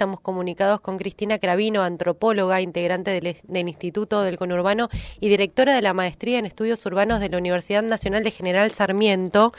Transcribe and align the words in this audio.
Estamos 0.00 0.20
comunicados 0.20 0.80
con 0.80 0.96
Cristina 0.96 1.38
Cravino, 1.38 1.82
antropóloga, 1.82 2.62
integrante 2.62 3.10
del, 3.10 3.68
Instituto 3.68 4.22
del 4.22 4.38
Conurbano 4.38 4.88
y 5.20 5.28
directora 5.28 5.74
de 5.74 5.82
la 5.82 5.92
Maestría 5.92 6.38
en 6.38 6.46
Estudios 6.46 6.86
Urbanos 6.86 7.20
de 7.20 7.28
la 7.28 7.36
Universidad 7.36 7.82
Nacional 7.82 8.24
de 8.24 8.30
General 8.30 8.70
Sarmiento. 8.70 9.52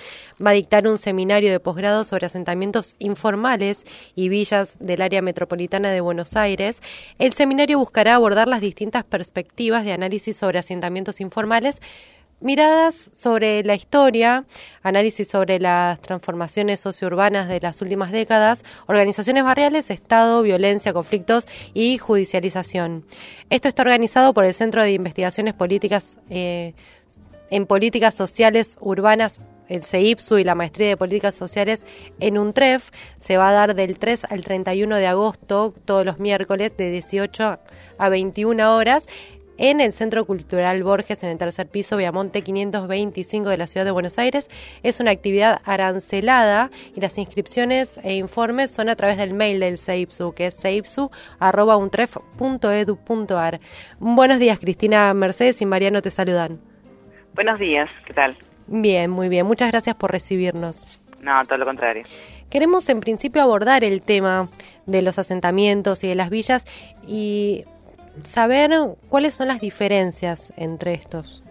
Va 0.43 0.49
a 0.49 0.53
dictar 0.53 0.87
un 0.87 0.97
seminario 0.97 1.51
de 1.51 1.59
posgrado 1.59 2.03
sobre 2.03 2.25
asentamientos 2.25 2.95
informales 2.97 3.85
y 4.15 4.29
villas 4.29 4.77
del 4.79 5.03
área 5.03 5.21
metropolitana 5.21 5.91
de 5.91 6.01
Buenos 6.01 6.35
Aires. 6.35 6.81
El 7.19 7.33
seminario 7.33 7.77
buscará 7.77 8.15
abordar 8.15 8.47
las 8.47 8.61
distintas 8.61 9.03
perspectivas 9.03 9.85
de 9.85 9.93
análisis 9.93 10.37
sobre 10.37 10.57
asentamientos 10.57 11.21
informales 11.21 11.81
miradas 12.41 13.09
sobre 13.13 13.63
la 13.63 13.75
historia, 13.75 14.45
análisis 14.83 15.27
sobre 15.27 15.59
las 15.59 16.01
transformaciones 16.01 16.79
sociourbanas 16.79 17.47
de 17.47 17.59
las 17.59 17.81
últimas 17.81 18.11
décadas, 18.11 18.63
organizaciones 18.87 19.43
barriales, 19.43 19.89
Estado, 19.89 20.41
violencia, 20.41 20.93
conflictos 20.93 21.47
y 21.73 21.97
judicialización. 21.97 23.05
Esto 23.49 23.67
está 23.67 23.83
organizado 23.83 24.33
por 24.33 24.45
el 24.45 24.53
Centro 24.53 24.83
de 24.83 24.91
Investigaciones 24.91 25.53
Políticas 25.53 26.19
eh, 26.29 26.73
en 27.49 27.65
Políticas 27.67 28.15
Sociales 28.15 28.77
Urbanas 28.81 29.39
el 29.71 29.85
CEIPSU 29.85 30.37
y 30.37 30.43
la 30.43 30.53
Maestría 30.53 30.89
de 30.89 30.97
Políticas 30.97 31.33
Sociales 31.33 31.85
en 32.19 32.37
UNTREF. 32.37 32.91
Se 33.17 33.37
va 33.37 33.49
a 33.49 33.53
dar 33.53 33.73
del 33.73 33.97
3 33.97 34.25
al 34.25 34.43
31 34.43 34.97
de 34.97 35.07
agosto, 35.07 35.73
todos 35.85 36.05
los 36.05 36.19
miércoles, 36.19 36.75
de 36.75 36.91
18 36.91 37.57
a 37.97 38.09
21 38.09 38.75
horas 38.75 39.07
en 39.57 39.81
el 39.81 39.91
Centro 39.91 40.25
Cultural 40.25 40.83
Borges, 40.83 41.23
en 41.23 41.29
el 41.29 41.37
tercer 41.37 41.67
piso, 41.67 41.97
Viamonte 41.97 42.41
525 42.41 43.49
de 43.49 43.57
la 43.57 43.67
Ciudad 43.67 43.85
de 43.85 43.91
Buenos 43.91 44.17
Aires. 44.19 44.49
Es 44.83 44.99
una 44.99 45.11
actividad 45.11 45.59
arancelada 45.65 46.69
y 46.95 47.01
las 47.01 47.17
inscripciones 47.17 47.99
e 48.03 48.15
informes 48.15 48.71
son 48.71 48.87
a 48.89 48.95
través 48.95 49.17
del 49.17 49.33
mail 49.33 49.59
del 49.59 49.77
CEIPSU, 49.77 50.33
que 50.33 50.47
es 50.47 50.59
ceipsu.untref.edu.ar. 50.59 53.59
Buenos 53.99 54.39
días, 54.39 54.59
Cristina 54.59 55.13
Mercedes 55.13 55.61
y 55.61 55.65
Mariano 55.65 56.01
te 56.01 56.09
saludan. 56.09 56.59
Buenos 57.33 57.59
días, 57.59 57.89
¿qué 58.05 58.13
tal? 58.13 58.37
Bien, 58.67 59.11
muy 59.11 59.27
bien. 59.29 59.45
Muchas 59.45 59.71
gracias 59.71 59.95
por 59.95 60.11
recibirnos. 60.11 60.85
No, 61.21 61.43
todo 61.45 61.57
lo 61.57 61.65
contrario. 61.65 62.03
Queremos 62.49 62.89
en 62.89 62.99
principio 62.99 63.41
abordar 63.41 63.83
el 63.83 64.01
tema 64.01 64.49
de 64.85 65.01
los 65.01 65.19
asentamientos 65.19 66.03
y 66.03 66.07
de 66.07 66.15
las 66.15 66.29
villas 66.29 66.65
y 67.07 67.65
saber 68.21 68.71
cuáles 69.09 69.33
son 69.33 69.47
las 69.47 69.61
diferencias 69.61 70.53
entre 70.57 70.93
estos. 70.93 71.43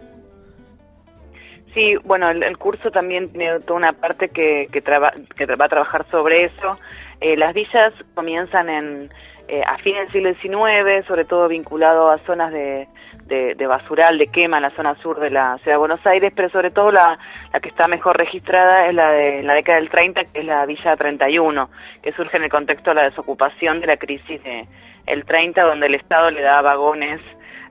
Sí, 1.73 1.95
bueno, 2.03 2.29
el, 2.29 2.57
curso 2.57 2.91
también 2.91 3.31
tiene 3.31 3.59
toda 3.61 3.77
una 3.77 3.93
parte 3.93 4.29
que, 4.29 4.67
que, 4.71 4.81
va 4.81 5.65
a 5.65 5.69
trabajar 5.69 6.05
sobre 6.11 6.45
eso. 6.45 6.77
Eh, 7.21 7.37
las 7.37 7.53
villas 7.53 7.93
comienzan 8.13 8.67
en, 8.67 9.09
eh, 9.47 9.63
a 9.65 9.77
fines 9.77 10.11
del 10.11 10.39
siglo 10.41 10.67
XIX, 10.67 11.05
sobre 11.07 11.23
todo 11.23 11.47
vinculado 11.47 12.09
a 12.09 12.19
zonas 12.19 12.51
de, 12.51 12.87
de, 13.25 13.67
basural, 13.67 14.17
de 14.17 14.27
quema 14.27 14.57
en 14.57 14.63
la 14.63 14.71
zona 14.71 14.95
sur 14.95 15.19
de 15.19 15.29
la 15.29 15.57
ciudad 15.59 15.75
de 15.75 15.79
Buenos 15.79 16.05
Aires, 16.05 16.33
pero 16.35 16.49
sobre 16.49 16.71
todo 16.71 16.91
la, 16.91 17.17
la 17.53 17.59
que 17.61 17.69
está 17.69 17.87
mejor 17.87 18.17
registrada 18.17 18.87
es 18.87 18.93
la 18.93 19.11
de 19.11 19.43
la 19.43 19.53
década 19.53 19.79
del 19.79 19.89
30, 19.89 20.25
que 20.25 20.39
es 20.39 20.45
la 20.45 20.65
Villa 20.65 20.97
31, 20.97 21.69
que 22.01 22.11
surge 22.11 22.37
en 22.37 22.43
el 22.43 22.49
contexto 22.49 22.91
de 22.91 22.95
la 22.95 23.03
desocupación 23.03 23.79
de 23.79 23.87
la 23.87 23.97
crisis 23.97 24.43
de 24.43 24.67
el 25.05 25.25
30, 25.25 25.61
donde 25.63 25.87
el 25.87 25.95
Estado 25.95 26.31
le 26.31 26.41
da 26.41 26.61
vagones 26.61 27.21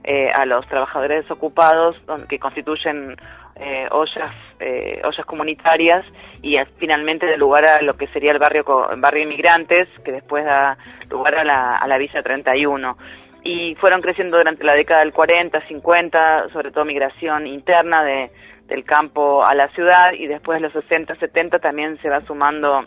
eh, 0.03 0.31
a 0.33 0.45
los 0.45 0.65
trabajadores 0.67 1.23
desocupados 1.23 1.95
que 2.27 2.39
constituyen 2.39 3.15
eh, 3.55 3.87
ollas 3.91 4.33
eh, 4.59 4.99
ollas 5.03 5.25
comunitarias 5.27 6.03
y 6.41 6.57
finalmente 6.77 7.27
de 7.27 7.37
lugar 7.37 7.65
a 7.65 7.81
lo 7.83 7.95
que 7.95 8.07
sería 8.07 8.31
el 8.31 8.39
barrio 8.39 8.63
barrio 8.97 9.23
inmigrantes 9.23 9.87
que 10.03 10.11
después 10.11 10.43
da 10.43 10.77
lugar 11.09 11.35
a 11.35 11.43
la, 11.43 11.77
a 11.77 11.87
la 11.87 11.99
Villa 11.99 12.23
31 12.23 12.97
y 13.43 13.75
fueron 13.75 14.01
creciendo 14.01 14.37
durante 14.37 14.63
la 14.63 14.73
década 14.73 15.01
del 15.01 15.13
40, 15.13 15.67
50, 15.67 16.49
sobre 16.49 16.71
todo 16.71 16.85
migración 16.85 17.45
interna 17.45 18.03
de, 18.03 18.31
del 18.67 18.83
campo 18.83 19.43
a 19.43 19.53
la 19.53 19.67
ciudad 19.69 20.13
y 20.13 20.27
después 20.27 20.59
de 20.59 20.67
los 20.67 20.73
60, 20.73 21.15
70 21.15 21.59
también 21.59 21.99
se 22.01 22.09
va 22.09 22.21
sumando 22.21 22.85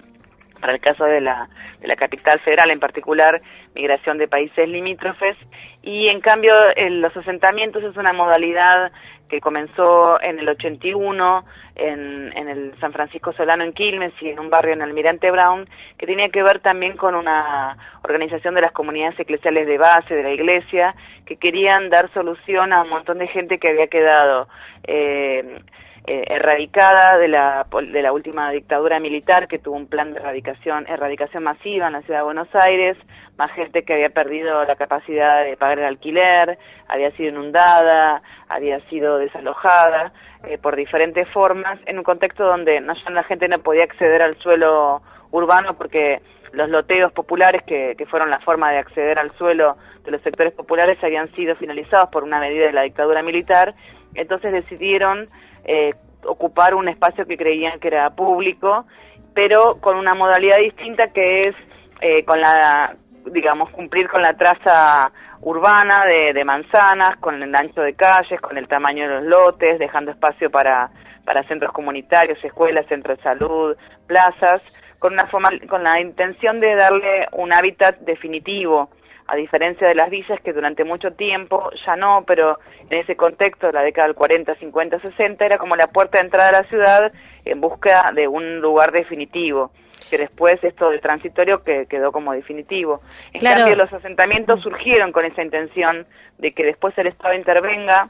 para 0.60 0.72
el 0.72 0.80
caso 0.80 1.04
de 1.04 1.20
la, 1.20 1.48
de 1.80 1.88
la 1.88 1.96
capital 1.96 2.40
federal 2.40 2.70
en 2.70 2.80
particular, 2.80 3.42
migración 3.74 4.18
de 4.18 4.28
países 4.28 4.68
limítrofes, 4.68 5.36
y 5.82 6.08
en 6.08 6.20
cambio 6.20 6.54
los 6.76 7.16
asentamientos 7.16 7.82
es 7.82 7.96
una 7.96 8.12
modalidad 8.12 8.92
que 9.28 9.40
comenzó 9.40 10.20
en 10.20 10.38
el 10.38 10.48
81 10.48 11.44
en, 11.76 12.36
en 12.36 12.48
el 12.48 12.78
San 12.78 12.92
Francisco 12.92 13.32
Solano 13.32 13.64
en 13.64 13.72
Quilmes 13.72 14.12
y 14.20 14.28
en 14.28 14.38
un 14.38 14.50
barrio 14.50 14.74
en 14.74 14.82
Almirante 14.82 15.30
Brown, 15.30 15.68
que 15.98 16.06
tenía 16.06 16.28
que 16.28 16.42
ver 16.42 16.60
también 16.60 16.96
con 16.96 17.14
una 17.14 17.76
organización 18.02 18.54
de 18.54 18.60
las 18.60 18.72
comunidades 18.72 19.18
eclesiales 19.18 19.66
de 19.66 19.78
base 19.78 20.14
de 20.14 20.22
la 20.22 20.30
iglesia, 20.30 20.94
que 21.26 21.36
querían 21.36 21.90
dar 21.90 22.12
solución 22.12 22.72
a 22.72 22.82
un 22.82 22.90
montón 22.90 23.18
de 23.18 23.28
gente 23.28 23.58
que 23.58 23.70
había 23.70 23.88
quedado 23.88 24.48
eh, 24.86 25.60
eh, 26.06 26.24
erradicada 26.28 27.16
de 27.16 27.28
la, 27.28 27.66
de 27.90 28.02
la 28.02 28.12
última 28.12 28.50
dictadura 28.50 29.00
militar 29.00 29.48
que 29.48 29.58
tuvo 29.58 29.76
un 29.76 29.86
plan 29.86 30.12
de 30.12 30.20
erradicación, 30.20 30.86
erradicación 30.86 31.42
masiva 31.42 31.86
en 31.86 31.94
la 31.94 32.02
ciudad 32.02 32.18
de 32.18 32.24
Buenos 32.24 32.48
Aires, 32.52 32.98
más 33.38 33.50
gente 33.52 33.84
que 33.84 33.94
había 33.94 34.10
perdido 34.10 34.62
la 34.64 34.76
capacidad 34.76 35.42
de 35.44 35.56
pagar 35.56 35.78
el 35.78 35.86
alquiler, 35.86 36.58
había 36.88 37.10
sido 37.12 37.30
inundada, 37.30 38.20
había 38.50 38.80
sido 38.90 39.16
desalojada 39.16 40.12
eh, 40.46 40.58
por 40.58 40.76
diferentes 40.76 41.26
formas, 41.30 41.80
en 41.86 41.96
un 41.96 42.04
contexto 42.04 42.44
donde 42.44 42.82
no, 42.82 42.92
la 43.10 43.22
gente 43.22 43.48
no 43.48 43.60
podía 43.60 43.84
acceder 43.84 44.20
al 44.20 44.36
suelo 44.40 45.00
urbano 45.30 45.72
porque 45.78 46.20
los 46.52 46.68
loteos 46.68 47.12
populares, 47.12 47.62
que, 47.62 47.94
que 47.96 48.04
fueron 48.04 48.28
la 48.28 48.40
forma 48.40 48.70
de 48.70 48.78
acceder 48.78 49.18
al 49.18 49.32
suelo 49.38 49.78
de 50.04 50.10
los 50.10 50.20
sectores 50.20 50.52
populares, 50.52 51.02
habían 51.02 51.32
sido 51.32 51.56
finalizados 51.56 52.10
por 52.10 52.24
una 52.24 52.40
medida 52.40 52.66
de 52.66 52.72
la 52.72 52.82
dictadura 52.82 53.22
militar, 53.22 53.74
entonces 54.14 54.52
decidieron 54.52 55.26
eh, 55.64 55.92
ocupar 56.24 56.74
un 56.74 56.88
espacio 56.88 57.26
que 57.26 57.36
creían 57.36 57.80
que 57.80 57.88
era 57.88 58.10
público, 58.10 58.86
pero 59.34 59.80
con 59.80 59.96
una 59.96 60.14
modalidad 60.14 60.58
distinta 60.58 61.08
que 61.08 61.48
es 61.48 61.56
eh, 62.00 62.24
con 62.24 62.40
la, 62.40 62.94
digamos, 63.26 63.70
cumplir 63.70 64.08
con 64.08 64.22
la 64.22 64.34
traza 64.34 65.10
urbana 65.40 66.04
de, 66.06 66.32
de, 66.32 66.44
manzanas, 66.44 67.16
con 67.18 67.42
el 67.42 67.54
ancho 67.54 67.82
de 67.82 67.94
calles, 67.94 68.40
con 68.40 68.56
el 68.56 68.68
tamaño 68.68 69.08
de 69.08 69.14
los 69.16 69.24
lotes, 69.24 69.78
dejando 69.78 70.10
espacio 70.10 70.50
para, 70.50 70.90
para 71.24 71.42
centros 71.44 71.72
comunitarios, 71.72 72.42
escuelas, 72.44 72.86
centros 72.86 73.18
de 73.18 73.22
salud, 73.22 73.76
plazas, 74.06 74.80
con, 74.98 75.12
una 75.12 75.26
forma, 75.26 75.50
con 75.68 75.82
la 75.82 76.00
intención 76.00 76.60
de 76.60 76.74
darle 76.74 77.26
un 77.32 77.52
hábitat 77.52 77.98
definitivo 78.00 78.88
a 79.26 79.36
diferencia 79.36 79.88
de 79.88 79.94
las 79.94 80.10
villas 80.10 80.40
que 80.42 80.52
durante 80.52 80.84
mucho 80.84 81.12
tiempo, 81.12 81.70
ya 81.86 81.96
no, 81.96 82.24
pero 82.26 82.58
en 82.90 82.98
ese 82.98 83.16
contexto, 83.16 83.68
de 83.68 83.72
la 83.72 83.82
década 83.82 84.08
del 84.08 84.16
40, 84.16 84.54
50, 84.56 85.00
60, 85.00 85.44
era 85.44 85.58
como 85.58 85.76
la 85.76 85.86
puerta 85.86 86.18
de 86.18 86.24
entrada 86.24 86.50
a 86.50 86.62
la 86.62 86.68
ciudad 86.68 87.12
en 87.44 87.60
busca 87.60 88.12
de 88.14 88.28
un 88.28 88.60
lugar 88.60 88.92
definitivo, 88.92 89.70
que 90.10 90.18
después 90.18 90.62
esto 90.62 90.90
de 90.90 90.98
transitorio 90.98 91.62
que 91.62 91.86
quedó 91.86 92.12
como 92.12 92.32
definitivo. 92.32 93.00
En 93.32 93.40
cambio, 93.40 93.76
los 93.76 93.92
asentamientos 93.92 94.60
surgieron 94.62 95.10
con 95.10 95.24
esa 95.24 95.42
intención 95.42 96.06
de 96.38 96.52
que 96.52 96.64
después 96.64 96.96
el 96.98 97.06
Estado 97.06 97.34
intervenga 97.34 98.08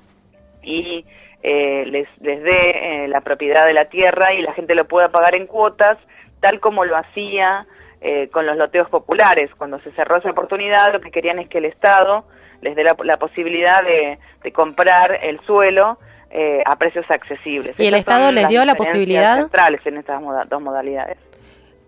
y 0.63 1.05
eh, 1.43 1.85
les, 1.87 2.09
les 2.21 2.43
dé 2.43 3.05
eh, 3.05 3.09
la 3.09 3.21
propiedad 3.21 3.67
de 3.67 3.75
la 3.75 3.85
tierra 3.85 4.33
y 4.33 4.43
la 4.43 4.55
gente 4.55 4.75
lo 4.75 4.87
pueda 4.87 5.11
pagar 5.11 5.37
en 5.37 5.47
cuotas, 5.47 5.99
tal 6.41 6.59
como 6.59 6.85
lo 6.85 6.97
hacía 6.97 7.67
eh, 8.07 8.29
con 8.29 8.45
los 8.45 8.59
loteos 8.59 8.91
populares. 8.91 9.51
Cuando 9.57 9.79
se 9.81 9.91
cerró 9.93 10.19
esa 10.19 10.31
oportunidad, 10.31 10.93
lo 10.93 11.01
que 11.01 11.11
querían 11.11 11.39
es 11.39 11.49
que 11.49 11.57
el 11.57 11.65
Estado 11.65 12.27
les 12.61 12.77
dé 12.77 12.85
la, 12.85 13.17
posibilidad 13.17 13.83
de, 13.83 14.53
comprar 14.53 15.21
el 15.23 15.41
suelo 15.47 15.97
eh, 16.31 16.63
a 16.67 16.77
precios 16.77 17.07
accesibles. 17.11 17.73
¿Y 17.79 17.87
el 17.87 17.95
Estado 17.95 18.31
les 18.31 18.47
dio 18.49 18.63
la 18.67 18.75
posibilidad? 18.75 19.39
centrales 19.39 19.81
en 19.87 19.97
estas 19.97 20.21
dos 20.51 20.61
modalidades. 20.61 21.17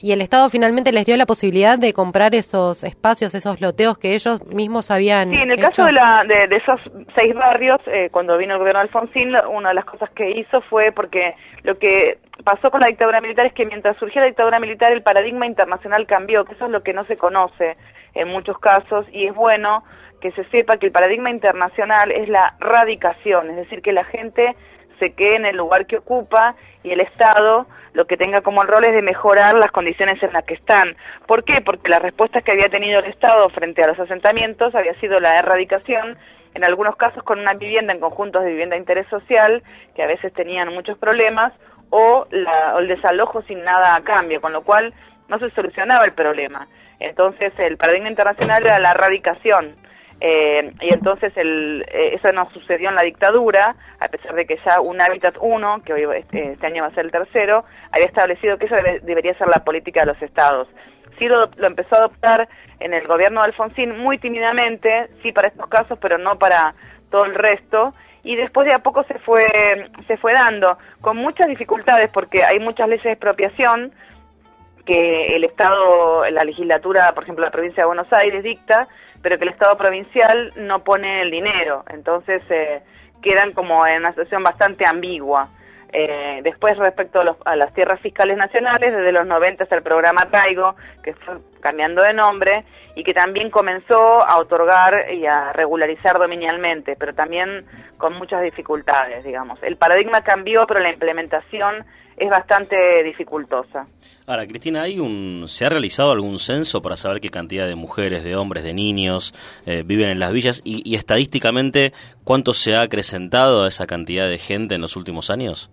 Y 0.00 0.12
el 0.12 0.22
Estado 0.22 0.48
finalmente 0.48 0.90
les 0.90 1.04
dio 1.04 1.18
la 1.18 1.26
posibilidad 1.26 1.78
de 1.78 1.92
comprar 1.92 2.34
esos 2.34 2.82
espacios, 2.82 3.34
esos 3.34 3.60
loteos 3.60 3.98
que 3.98 4.14
ellos 4.14 4.42
mismos 4.46 4.90
habían. 4.90 5.28
Sí, 5.28 5.36
en 5.36 5.50
el 5.50 5.60
caso 5.60 5.84
de, 5.84 5.92
la, 5.92 6.24
de, 6.26 6.56
esos 6.56 6.80
seis 7.14 7.34
barrios, 7.34 7.80
eh, 7.86 8.08
cuando 8.10 8.38
vino 8.38 8.54
el 8.54 8.58
gobierno 8.58 8.80
Alfonsín, 8.80 9.34
una 9.50 9.70
de 9.70 9.74
las 9.74 9.84
cosas 9.84 10.08
que 10.10 10.30
hizo 10.30 10.62
fue 10.62 10.92
porque 10.92 11.34
lo 11.66 11.78
que 11.80 12.18
pasó 12.44 12.70
con 12.70 12.80
la 12.80 12.86
dictadura 12.86 13.20
militar 13.20 13.44
es 13.44 13.52
que 13.52 13.66
mientras 13.66 13.96
surgió 13.96 14.20
la 14.20 14.28
dictadura 14.28 14.60
militar, 14.60 14.92
el 14.92 15.02
paradigma 15.02 15.46
internacional 15.46 16.06
cambió, 16.06 16.44
que 16.44 16.54
eso 16.54 16.66
es 16.66 16.70
lo 16.70 16.84
que 16.84 16.92
no 16.92 17.02
se 17.02 17.16
conoce 17.16 17.76
en 18.14 18.28
muchos 18.28 18.56
casos, 18.60 19.04
y 19.10 19.26
es 19.26 19.34
bueno 19.34 19.82
que 20.20 20.30
se 20.30 20.44
sepa 20.44 20.76
que 20.76 20.86
el 20.86 20.92
paradigma 20.92 21.28
internacional 21.28 22.12
es 22.12 22.28
la 22.28 22.54
radicación, 22.60 23.50
es 23.50 23.56
decir, 23.56 23.82
que 23.82 23.90
la 23.90 24.04
gente 24.04 24.54
se 25.00 25.12
quede 25.14 25.36
en 25.36 25.46
el 25.46 25.56
lugar 25.56 25.86
que 25.86 25.98
ocupa 25.98 26.54
y 26.84 26.92
el 26.92 27.00
Estado 27.00 27.66
lo 27.94 28.06
que 28.06 28.16
tenga 28.16 28.42
como 28.42 28.62
rol 28.62 28.86
es 28.86 28.94
de 28.94 29.02
mejorar 29.02 29.54
las 29.54 29.72
condiciones 29.72 30.22
en 30.22 30.32
las 30.32 30.44
que 30.44 30.54
están. 30.54 30.96
¿Por 31.26 31.42
qué? 31.42 31.62
Porque 31.62 31.88
la 31.88 31.98
respuesta 31.98 32.42
que 32.42 32.52
había 32.52 32.68
tenido 32.68 33.00
el 33.00 33.06
Estado 33.06 33.48
frente 33.50 33.82
a 33.82 33.88
los 33.88 33.98
asentamientos 33.98 34.72
había 34.74 34.94
sido 35.00 35.18
la 35.18 35.34
erradicación, 35.34 36.16
en 36.56 36.64
algunos 36.64 36.96
casos 36.96 37.22
con 37.22 37.38
una 37.38 37.52
vivienda 37.52 37.92
en 37.92 38.00
conjuntos 38.00 38.42
de 38.42 38.48
vivienda 38.48 38.74
de 38.74 38.80
interés 38.80 39.06
social, 39.08 39.62
que 39.94 40.02
a 40.02 40.06
veces 40.06 40.32
tenían 40.32 40.72
muchos 40.72 40.96
problemas, 40.96 41.52
o, 41.90 42.26
la, 42.30 42.74
o 42.74 42.78
el 42.78 42.88
desalojo 42.88 43.42
sin 43.42 43.62
nada 43.62 43.94
a 43.94 44.00
cambio, 44.00 44.40
con 44.40 44.52
lo 44.54 44.62
cual 44.62 44.94
no 45.28 45.38
se 45.38 45.50
solucionaba 45.50 46.06
el 46.06 46.12
problema. 46.14 46.66
Entonces 46.98 47.52
el 47.58 47.76
paradigma 47.76 48.08
internacional 48.08 48.64
era 48.64 48.78
la 48.78 48.92
erradicación. 48.92 49.76
Eh, 50.18 50.72
y 50.80 50.94
entonces 50.94 51.30
el, 51.36 51.84
eh, 51.88 52.14
eso 52.14 52.32
no 52.32 52.48
sucedió 52.50 52.88
en 52.88 52.94
la 52.94 53.02
dictadura, 53.02 53.76
a 54.00 54.08
pesar 54.08 54.34
de 54.34 54.46
que 54.46 54.56
ya 54.64 54.80
un 54.80 54.98
Hábitat 54.98 55.36
1, 55.38 55.82
que 55.84 55.92
hoy 55.92 56.06
este, 56.16 56.52
este, 56.52 56.66
año 56.66 56.82
va 56.82 56.88
a 56.88 56.94
ser 56.94 57.04
el 57.04 57.10
tercero, 57.10 57.66
había 57.92 58.06
establecido 58.06 58.56
que 58.56 58.64
eso 58.64 58.76
debería 59.02 59.34
ser 59.34 59.48
la 59.48 59.62
política 59.62 60.00
de 60.00 60.06
los 60.06 60.22
estados. 60.22 60.68
Sí 61.18 61.26
lo, 61.26 61.48
lo, 61.56 61.66
empezó 61.66 61.96
a 61.96 62.00
adoptar 62.00 62.48
en 62.80 62.94
el 62.94 63.06
gobierno 63.06 63.40
de 63.40 63.46
Alfonsín 63.46 63.98
muy 63.98 64.18
tímidamente, 64.18 65.08
sí 65.22 65.32
para 65.32 65.48
estos 65.48 65.66
casos, 65.68 65.98
pero 66.00 66.18
no 66.18 66.38
para 66.38 66.74
todo 67.10 67.24
el 67.24 67.34
resto, 67.34 67.94
y 68.22 68.34
después 68.34 68.66
de 68.66 68.74
a 68.74 68.80
poco 68.80 69.04
se 69.04 69.18
fue, 69.20 69.46
se 70.06 70.16
fue 70.16 70.32
dando, 70.32 70.76
con 71.00 71.16
muchas 71.16 71.46
dificultades, 71.46 72.10
porque 72.12 72.42
hay 72.44 72.58
muchas 72.58 72.88
leyes 72.88 73.04
de 73.04 73.12
expropiación, 73.12 73.92
que 74.84 75.36
el 75.36 75.44
Estado, 75.44 76.28
la 76.30 76.44
legislatura, 76.44 77.12
por 77.12 77.24
ejemplo, 77.24 77.44
la 77.44 77.50
provincia 77.50 77.82
de 77.82 77.86
Buenos 77.88 78.12
Aires 78.12 78.42
dicta, 78.42 78.88
pero 79.20 79.36
que 79.36 79.44
el 79.44 79.50
Estado 79.50 79.76
provincial 79.76 80.52
no 80.56 80.84
pone 80.84 81.22
el 81.22 81.30
dinero. 81.30 81.84
Entonces 81.90 82.42
eh, 82.48 82.82
quedan 83.20 83.52
como 83.52 83.86
en 83.86 83.98
una 83.98 84.10
situación 84.10 84.42
bastante 84.42 84.86
ambigua. 84.86 85.48
Eh, 85.92 86.40
después, 86.42 86.76
respecto 86.76 87.20
a, 87.44 87.56
las 87.56 87.72
tierras 87.74 88.00
fiscales 88.00 88.36
nacionales, 88.36 88.94
desde 88.94 89.12
los 89.12 89.26
90 89.26 89.64
está 89.64 89.76
el 89.76 89.82
programa 89.82 90.28
Taigo, 90.30 90.76
que 91.02 91.14
fue 91.14 91.36
cambiando 91.60 92.02
de 92.02 92.12
nombre 92.12 92.64
y 92.94 93.04
que 93.04 93.14
también 93.14 93.50
comenzó 93.50 94.22
a 94.22 94.38
otorgar 94.38 95.12
y 95.12 95.26
a 95.26 95.52
regularizar 95.52 96.18
dominialmente, 96.18 96.96
pero 96.98 97.14
también 97.14 97.66
con 97.98 98.14
muchas 98.14 98.42
dificultades, 98.42 99.24
digamos. 99.24 99.62
El 99.62 99.76
paradigma 99.76 100.22
cambió, 100.22 100.66
pero 100.66 100.80
la 100.80 100.90
implementación 100.90 101.84
es 102.16 102.30
bastante 102.30 102.76
dificultosa. 103.04 103.86
Ahora, 104.26 104.46
Cristina, 104.46 104.82
¿hay 104.82 104.98
un, 104.98 105.44
¿se 105.46 105.66
ha 105.66 105.68
realizado 105.68 106.12
algún 106.12 106.38
censo 106.38 106.82
para 106.82 106.96
saber 106.96 107.20
qué 107.20 107.28
cantidad 107.28 107.66
de 107.66 107.74
mujeres, 107.74 108.24
de 108.24 108.36
hombres, 108.36 108.64
de 108.64 108.74
niños 108.74 109.34
eh, 109.66 109.82
viven 109.84 110.08
en 110.08 110.18
las 110.18 110.32
villas 110.32 110.62
y, 110.64 110.82
y, 110.88 110.96
estadísticamente 110.96 111.92
cuánto 112.24 112.54
se 112.54 112.74
ha 112.74 112.82
acrecentado 112.82 113.64
a 113.64 113.68
esa 113.68 113.86
cantidad 113.86 114.28
de 114.28 114.38
gente 114.38 114.74
en 114.74 114.80
los 114.80 114.96
últimos 114.96 115.30
años? 115.30 115.70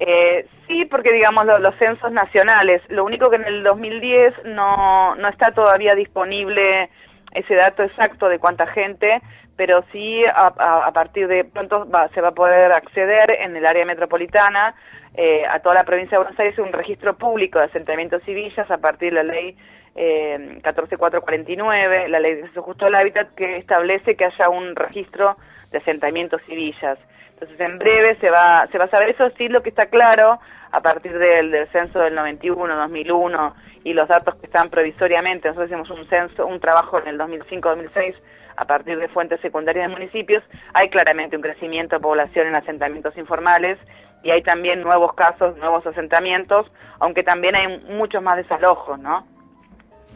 Eh, 0.00 0.46
sí, 0.66 0.84
porque 0.84 1.12
digamos 1.12 1.44
los 1.44 1.74
censos 1.76 2.12
nacionales. 2.12 2.82
Lo 2.88 3.04
único 3.04 3.30
que 3.30 3.36
en 3.36 3.44
el 3.44 3.62
2010 3.62 4.44
no, 4.44 5.14
no 5.16 5.28
está 5.28 5.52
todavía 5.52 5.94
disponible 5.94 6.88
ese 7.32 7.54
dato 7.54 7.82
exacto 7.82 8.28
de 8.28 8.38
cuánta 8.38 8.66
gente, 8.68 9.20
pero 9.58 9.84
sí 9.90 10.22
a, 10.24 10.92
partir 10.92 11.26
de 11.26 11.42
pronto 11.42 11.84
se 12.14 12.20
va 12.20 12.28
a 12.28 12.32
poder 12.32 12.70
acceder 12.70 13.28
en 13.40 13.56
el 13.56 13.66
área 13.66 13.84
metropolitana 13.84 14.72
eh, 15.14 15.42
a 15.50 15.58
toda 15.58 15.74
la 15.74 15.82
provincia 15.82 16.16
de 16.16 16.22
Buenos 16.22 16.38
Aires 16.38 16.56
un 16.60 16.72
registro 16.72 17.16
público 17.16 17.58
de 17.58 17.64
asentamientos 17.64 18.22
y 18.28 18.34
villas 18.34 18.70
a 18.70 18.78
partir 18.78 19.12
de 19.12 19.24
la 19.24 19.24
ley 19.24 19.56
eh, 19.96 20.60
14449, 20.62 22.08
la 22.08 22.20
ley 22.20 22.36
de 22.36 22.42
acceso 22.42 22.62
justo 22.62 22.86
al 22.86 22.94
hábitat, 22.94 23.34
que 23.34 23.56
establece 23.56 24.14
que 24.14 24.26
haya 24.26 24.48
un 24.48 24.76
registro 24.76 25.34
de 25.72 25.78
asentamientos 25.78 26.40
y 26.46 26.54
villas. 26.54 26.96
Entonces, 27.32 27.58
en 27.58 27.78
breve 27.78 28.14
se 28.20 28.30
va, 28.30 28.64
se 28.70 28.78
va 28.78 28.84
a 28.84 28.90
saber 28.90 29.08
eso, 29.08 29.28
sí, 29.36 29.48
lo 29.48 29.60
que 29.60 29.70
está 29.70 29.86
claro 29.86 30.38
a 30.70 30.80
partir 30.80 31.18
del, 31.18 31.50
del 31.50 31.66
censo 31.72 31.98
del 31.98 32.14
91, 32.14 32.76
2001 32.76 33.56
y 33.82 33.92
los 33.92 34.06
datos 34.06 34.36
que 34.36 34.46
están 34.46 34.70
provisoriamente. 34.70 35.48
Nosotros 35.48 35.68
hicimos 35.68 35.90
un 35.90 36.08
censo, 36.08 36.46
un 36.46 36.60
trabajo 36.60 37.00
en 37.00 37.08
el 37.08 37.18
2005-2006 37.18 38.14
a 38.58 38.64
partir 38.64 38.98
de 38.98 39.08
fuentes 39.08 39.40
secundarias 39.40 39.88
de 39.88 39.94
municipios. 39.94 40.42
Hay 40.74 40.90
claramente 40.90 41.36
un 41.36 41.42
crecimiento 41.42 41.96
de 41.96 42.00
población 42.00 42.48
en 42.48 42.56
asentamientos 42.56 43.16
informales 43.16 43.78
y 44.24 44.30
hay 44.30 44.42
también 44.42 44.82
nuevos 44.82 45.14
casos, 45.14 45.56
nuevos 45.58 45.86
asentamientos, 45.86 46.66
aunque 46.98 47.22
también 47.22 47.54
hay 47.54 47.78
muchos 47.94 48.20
más 48.20 48.36
desalojos, 48.36 48.98
¿no? 48.98 49.24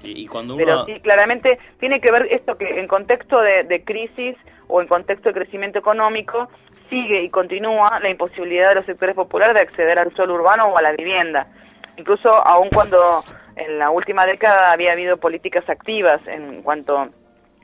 Y, 0.03 0.27
cuando 0.27 0.57
Pero 0.57 0.85
sí, 0.85 0.99
claramente 1.01 1.61
tiene 1.79 2.01
que 2.01 2.11
ver 2.11 2.27
esto 2.33 2.59
que 2.59 2.81
en 2.81 2.89
contexto 2.89 3.41
de, 3.41 3.85
crisis 3.85 4.37
o 4.67 4.81
en 4.81 4.89
contexto 4.89 5.29
de 5.29 5.35
crecimiento 5.35 5.79
económico 5.79 6.49
sigue 6.91 7.23
y 7.23 7.31
continúa 7.31 8.01
la 8.01 8.11
imposibilidad 8.11 8.71
de 8.71 8.75
los 8.75 8.87
sectores 8.87 9.15
populares 9.15 9.55
de 9.55 9.63
acceder 9.63 10.01
al 10.01 10.13
suelo 10.17 10.35
urbano 10.35 10.67
o 10.67 10.77
a 10.77 10.83
la 10.83 10.91
vivienda. 10.91 11.47
Incluso 11.97 12.31
aun 12.45 12.69
cuando 12.71 12.99
en 13.55 13.79
la 13.79 13.91
última 13.91 14.27
década 14.27 14.73
había 14.73 14.91
habido 14.91 15.19
políticas 15.19 15.69
activas 15.69 16.27
en 16.27 16.65
cuanto 16.65 17.11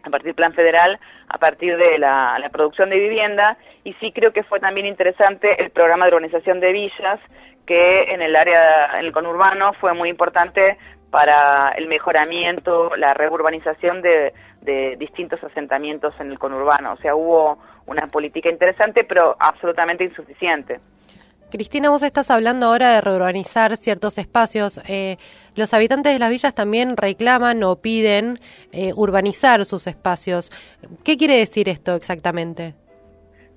a 0.03 0.11
partir 0.11 0.27
del 0.27 0.35
plan 0.35 0.53
federal, 0.53 0.99
a 1.29 1.39
partir 1.39 1.77
de 1.77 1.99
la, 1.99 2.49
producción 2.53 2.91
de 2.91 2.99
vivienda, 2.99 3.57
y 3.85 3.93
sí 3.95 4.13
creo 4.13 4.33
que 4.33 4.43
fue 4.43 4.61
también 4.61 4.87
interesante 4.87 5.63
el 5.63 5.71
programa 5.71 6.07
de 6.07 6.13
urbanización 6.13 6.61
de 6.61 6.73
villas, 6.73 7.21
que 7.67 8.05
en 8.15 8.23
el 8.23 8.35
área, 8.35 8.99
en 8.99 9.07
el 9.07 9.13
conurbano, 9.13 9.73
fue 9.75 9.93
muy 9.93 10.09
importante 10.09 10.79
para 11.11 11.73
el 11.77 11.87
mejoramiento, 11.87 12.97
la 12.97 13.15
reurbanización 13.15 14.03
de, 14.03 14.33
de 14.63 14.97
distintos 14.97 15.43
asentamientos 15.45 16.15
en 16.21 16.31
el 16.31 16.39
conurbano. 16.39 16.93
O 16.93 16.97
sea, 16.97 17.15
hubo 17.15 17.59
una 17.87 18.07
política 18.07 18.51
interesante, 18.51 19.05
pero 19.05 19.37
absolutamente 19.39 20.05
insuficiente. 20.05 20.81
Cristina, 21.51 21.89
vos 21.89 22.03
estás 22.03 22.31
hablando 22.31 22.67
ahora 22.67 22.93
de 22.93 23.01
reurbanizar 23.01 23.77
ciertos 23.77 24.19
espacios. 24.19 24.81
Eh, 24.87 25.17
los 25.57 25.73
habitantes 25.73 26.13
de 26.13 26.19
las 26.19 26.31
villas 26.31 26.55
también 26.55 26.97
reclaman 26.97 27.63
o 27.63 27.77
piden 27.77 28.39
eh, 28.73 28.93
urbanizar 28.95 29.65
sus 29.65 29.87
espacios. 29.87 30.51
¿Qué 31.05 31.17
quiere 31.17 31.37
decir 31.37 31.69
esto 31.69 31.95
exactamente? 31.95 32.75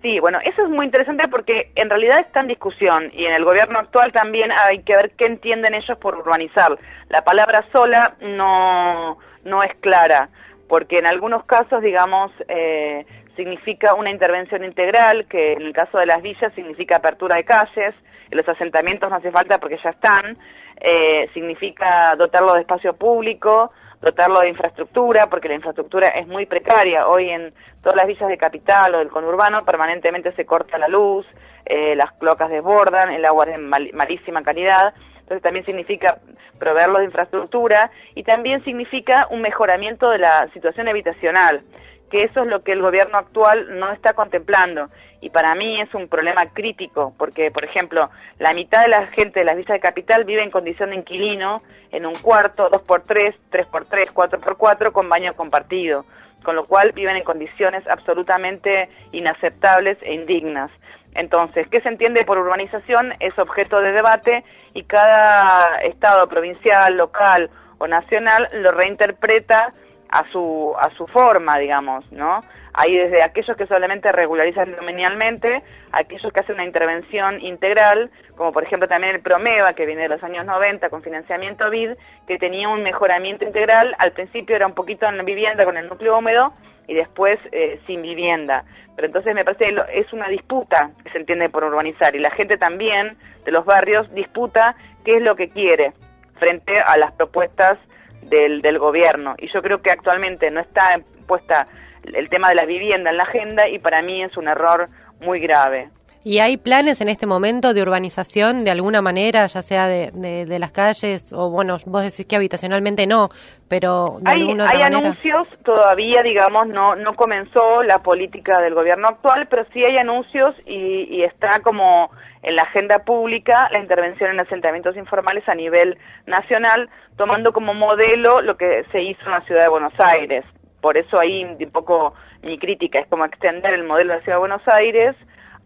Sí, 0.01 0.19
bueno, 0.19 0.39
eso 0.43 0.63
es 0.63 0.69
muy 0.69 0.85
interesante 0.85 1.27
porque 1.27 1.71
en 1.75 1.89
realidad 1.89 2.21
está 2.21 2.39
en 2.39 2.47
discusión 2.47 3.11
y 3.13 3.25
en 3.25 3.33
el 3.33 3.43
gobierno 3.43 3.77
actual 3.77 4.11
también 4.11 4.51
hay 4.51 4.81
que 4.83 4.95
ver 4.95 5.11
qué 5.11 5.25
entienden 5.25 5.75
ellos 5.75 5.97
por 5.99 6.15
urbanizar. 6.15 6.77
La 7.09 7.23
palabra 7.23 7.65
sola 7.71 8.15
no, 8.21 9.19
no 9.43 9.63
es 9.63 9.75
clara, 9.75 10.29
porque 10.67 10.97
en 10.97 11.05
algunos 11.05 11.43
casos, 11.43 11.83
digamos, 11.83 12.31
eh, 12.47 13.05
significa 13.41 13.95
una 13.95 14.11
intervención 14.11 14.63
integral, 14.63 15.25
que 15.27 15.53
en 15.53 15.63
el 15.63 15.73
caso 15.73 15.97
de 15.97 16.05
las 16.05 16.21
villas 16.21 16.53
significa 16.53 16.97
apertura 16.97 17.37
de 17.37 17.43
calles, 17.43 17.95
en 18.29 18.37
los 18.37 18.47
asentamientos 18.47 19.09
no 19.09 19.15
hace 19.15 19.31
falta 19.31 19.57
porque 19.57 19.79
ya 19.83 19.89
están, 19.89 20.37
eh, 20.79 21.27
significa 21.33 22.13
dotarlo 22.17 22.53
de 22.53 22.61
espacio 22.61 22.93
público, 22.93 23.71
dotarlo 23.99 24.41
de 24.41 24.49
infraestructura, 24.49 25.27
porque 25.27 25.47
la 25.47 25.55
infraestructura 25.55 26.09
es 26.09 26.27
muy 26.27 26.45
precaria. 26.45 27.07
Hoy 27.07 27.29
en 27.29 27.51
todas 27.81 27.95
las 27.95 28.07
villas 28.07 28.29
de 28.29 28.37
capital 28.37 28.93
o 28.93 28.99
del 28.99 29.09
conurbano 29.09 29.65
permanentemente 29.65 30.31
se 30.33 30.45
corta 30.45 30.77
la 30.77 30.87
luz, 30.87 31.25
eh, 31.65 31.95
las 31.95 32.11
cloacas 32.13 32.49
desbordan, 32.49 33.11
el 33.11 33.25
agua 33.25 33.45
es 33.45 33.53
de 33.53 33.91
malísima 33.93 34.43
calidad. 34.43 34.93
Entonces 35.19 35.41
también 35.41 35.65
significa 35.65 36.19
proveerlo 36.59 36.99
de 36.99 37.05
infraestructura 37.05 37.89
y 38.13 38.23
también 38.23 38.63
significa 38.63 39.27
un 39.31 39.41
mejoramiento 39.41 40.09
de 40.09 40.19
la 40.19 40.47
situación 40.53 40.87
habitacional, 40.87 41.63
que 42.11 42.23
eso 42.23 42.41
es 42.41 42.47
lo 42.47 42.61
que 42.61 42.73
el 42.73 42.81
gobierno 42.81 43.17
actual 43.17 43.79
no 43.79 43.91
está 43.91 44.13
contemplando 44.13 44.89
y 45.21 45.29
para 45.29 45.55
mí 45.55 45.79
es 45.79 45.93
un 45.93 46.07
problema 46.07 46.41
crítico 46.53 47.13
porque, 47.17 47.49
por 47.51 47.63
ejemplo, 47.63 48.09
la 48.37 48.53
mitad 48.53 48.81
de 48.81 48.89
la 48.89 49.07
gente 49.07 49.39
de 49.39 49.45
las 49.45 49.55
villas 49.55 49.75
de 49.75 49.79
capital 49.79 50.25
vive 50.25 50.43
en 50.43 50.51
condición 50.51 50.89
de 50.89 50.97
inquilino 50.97 51.61
en 51.91 52.05
un 52.05 52.13
cuarto, 52.13 52.69
dos 52.69 52.81
por 52.81 53.03
tres, 53.03 53.35
tres 53.49 53.65
por 53.67 53.85
tres, 53.85 54.11
cuatro 54.11 54.39
por 54.39 54.57
cuatro 54.57 54.91
con 54.91 55.07
baño 55.07 55.33
compartido, 55.35 56.05
con 56.43 56.55
lo 56.55 56.63
cual 56.63 56.91
viven 56.91 57.15
en 57.15 57.23
condiciones 57.23 57.87
absolutamente 57.87 58.89
inaceptables 59.11 59.97
e 60.01 60.13
indignas. 60.13 60.69
Entonces, 61.13 61.67
¿qué 61.69 61.81
se 61.81 61.89
entiende 61.89 62.25
por 62.25 62.37
urbanización? 62.37 63.13
Es 63.19 63.37
objeto 63.37 63.79
de 63.79 63.91
debate 63.91 64.43
y 64.73 64.83
cada 64.83 65.81
estado 65.83 66.27
provincial, 66.27 66.95
local 66.97 67.49
o 67.77 67.87
nacional 67.87 68.47
lo 68.53 68.71
reinterpreta 68.71 69.73
a 70.11 70.27
su 70.27 70.73
a 70.79 70.89
su 70.95 71.07
forma, 71.07 71.57
digamos, 71.57 72.09
¿no? 72.11 72.41
Hay 72.73 72.95
desde 72.95 73.21
aquellos 73.21 73.57
que 73.57 73.65
solamente 73.67 74.11
regularizan 74.11 74.75
nominalmente, 74.75 75.61
aquellos 75.91 76.31
que 76.31 76.39
hacen 76.39 76.55
una 76.55 76.65
intervención 76.65 77.41
integral, 77.41 78.09
como 78.37 78.53
por 78.53 78.63
ejemplo 78.63 78.87
también 78.87 79.15
el 79.15 79.21
Promeva, 79.21 79.73
que 79.73 79.85
viene 79.85 80.03
de 80.03 80.09
los 80.09 80.23
años 80.23 80.45
90 80.45 80.89
con 80.89 81.01
financiamiento 81.01 81.69
BID, 81.69 81.91
que 82.27 82.37
tenía 82.37 82.69
un 82.69 82.83
mejoramiento 82.83 83.43
integral. 83.43 83.93
Al 83.99 84.13
principio 84.13 84.55
era 84.55 84.67
un 84.67 84.73
poquito 84.73 85.05
en 85.05 85.23
vivienda 85.25 85.65
con 85.65 85.75
el 85.75 85.89
núcleo 85.89 86.17
húmedo 86.17 86.53
y 86.87 86.93
después 86.93 87.39
eh, 87.51 87.79
sin 87.87 88.01
vivienda. 88.01 88.63
Pero 88.95 89.07
entonces 89.07 89.35
me 89.35 89.43
parece 89.43 89.65
que 89.65 89.99
es 89.99 90.11
una 90.13 90.27
disputa 90.29 90.91
que 91.03 91.09
se 91.11 91.17
entiende 91.17 91.49
por 91.49 91.63
urbanizar 91.63 92.15
y 92.15 92.19
la 92.19 92.31
gente 92.31 92.57
también 92.57 93.17
de 93.43 93.51
los 93.51 93.65
barrios 93.65 94.13
disputa 94.13 94.75
qué 95.03 95.17
es 95.17 95.21
lo 95.21 95.35
que 95.35 95.49
quiere 95.49 95.93
frente 96.39 96.79
a 96.79 96.97
las 96.97 97.11
propuestas 97.13 97.77
del, 98.23 98.61
del 98.61 98.79
gobierno. 98.79 99.35
Y 99.37 99.51
yo 99.51 99.61
creo 99.61 99.81
que 99.81 99.91
actualmente 99.91 100.49
no 100.51 100.61
está 100.61 100.99
puesta 101.27 101.67
el 102.03 102.29
tema 102.29 102.49
de 102.49 102.55
la 102.55 102.65
vivienda 102.65 103.09
en 103.09 103.17
la 103.17 103.23
agenda 103.23 103.67
y 103.67 103.79
para 103.79 104.01
mí 104.01 104.23
es 104.23 104.35
un 104.37 104.47
error 104.47 104.89
muy 105.19 105.39
grave. 105.39 105.89
¿Y 106.23 106.37
hay 106.37 106.57
planes 106.57 107.01
en 107.01 107.09
este 107.09 107.25
momento 107.25 107.73
de 107.73 107.81
urbanización 107.81 108.63
de 108.63 108.69
alguna 108.69 109.01
manera, 109.01 109.47
ya 109.47 109.61
sea 109.63 109.87
de, 109.87 110.11
de, 110.11 110.59
las 110.59 110.71
calles 110.71 111.33
o, 111.33 111.49
bueno, 111.49 111.77
vos 111.87 112.03
decís 112.03 112.27
que 112.27 112.35
habitacionalmente 112.35 113.07
no, 113.07 113.29
pero 113.67 114.17
de 114.19 114.29
hay, 114.29 114.41
alguna 114.41 114.65
otra 114.65 114.77
hay 114.77 114.83
anuncios, 114.83 115.47
todavía, 115.65 116.21
digamos, 116.21 116.67
no, 116.67 116.95
no 116.95 117.15
comenzó 117.15 117.81
la 117.81 118.03
política 118.03 118.61
del 118.61 118.75
gobierno 118.75 119.07
actual, 119.07 119.47
pero 119.49 119.65
sí 119.73 119.83
hay 119.83 119.97
anuncios 119.97 120.53
y, 120.67 121.07
y 121.09 121.23
está 121.23 121.59
como 121.63 122.11
en 122.43 122.55
la 122.55 122.63
agenda 122.63 122.99
pública 122.99 123.69
la 123.71 123.79
intervención 123.79 124.29
en 124.29 124.41
asentamientos 124.41 124.95
informales 124.97 125.49
a 125.49 125.55
nivel 125.55 125.97
nacional, 126.27 126.87
tomando 127.17 127.51
como 127.51 127.73
modelo 127.73 128.41
lo 128.41 128.57
que 128.57 128.83
se 128.91 129.01
hizo 129.01 129.25
en 129.25 129.31
la 129.31 129.41
ciudad 129.41 129.63
de 129.63 129.69
Buenos 129.69 129.93
Aires. 129.97 130.45
Por 130.81 130.97
eso 130.97 131.19
ahí 131.19 131.45
un 131.45 131.71
poco 131.71 132.13
mi 132.43 132.59
crítica 132.59 132.99
es 132.99 133.07
como 133.07 133.25
extender 133.25 133.73
el 133.73 133.85
modelo 133.85 134.13
de 134.13 134.17
la 134.17 134.21
ciudad 134.21 134.37
de 134.37 134.41
Buenos 134.41 134.67
Aires 134.67 135.15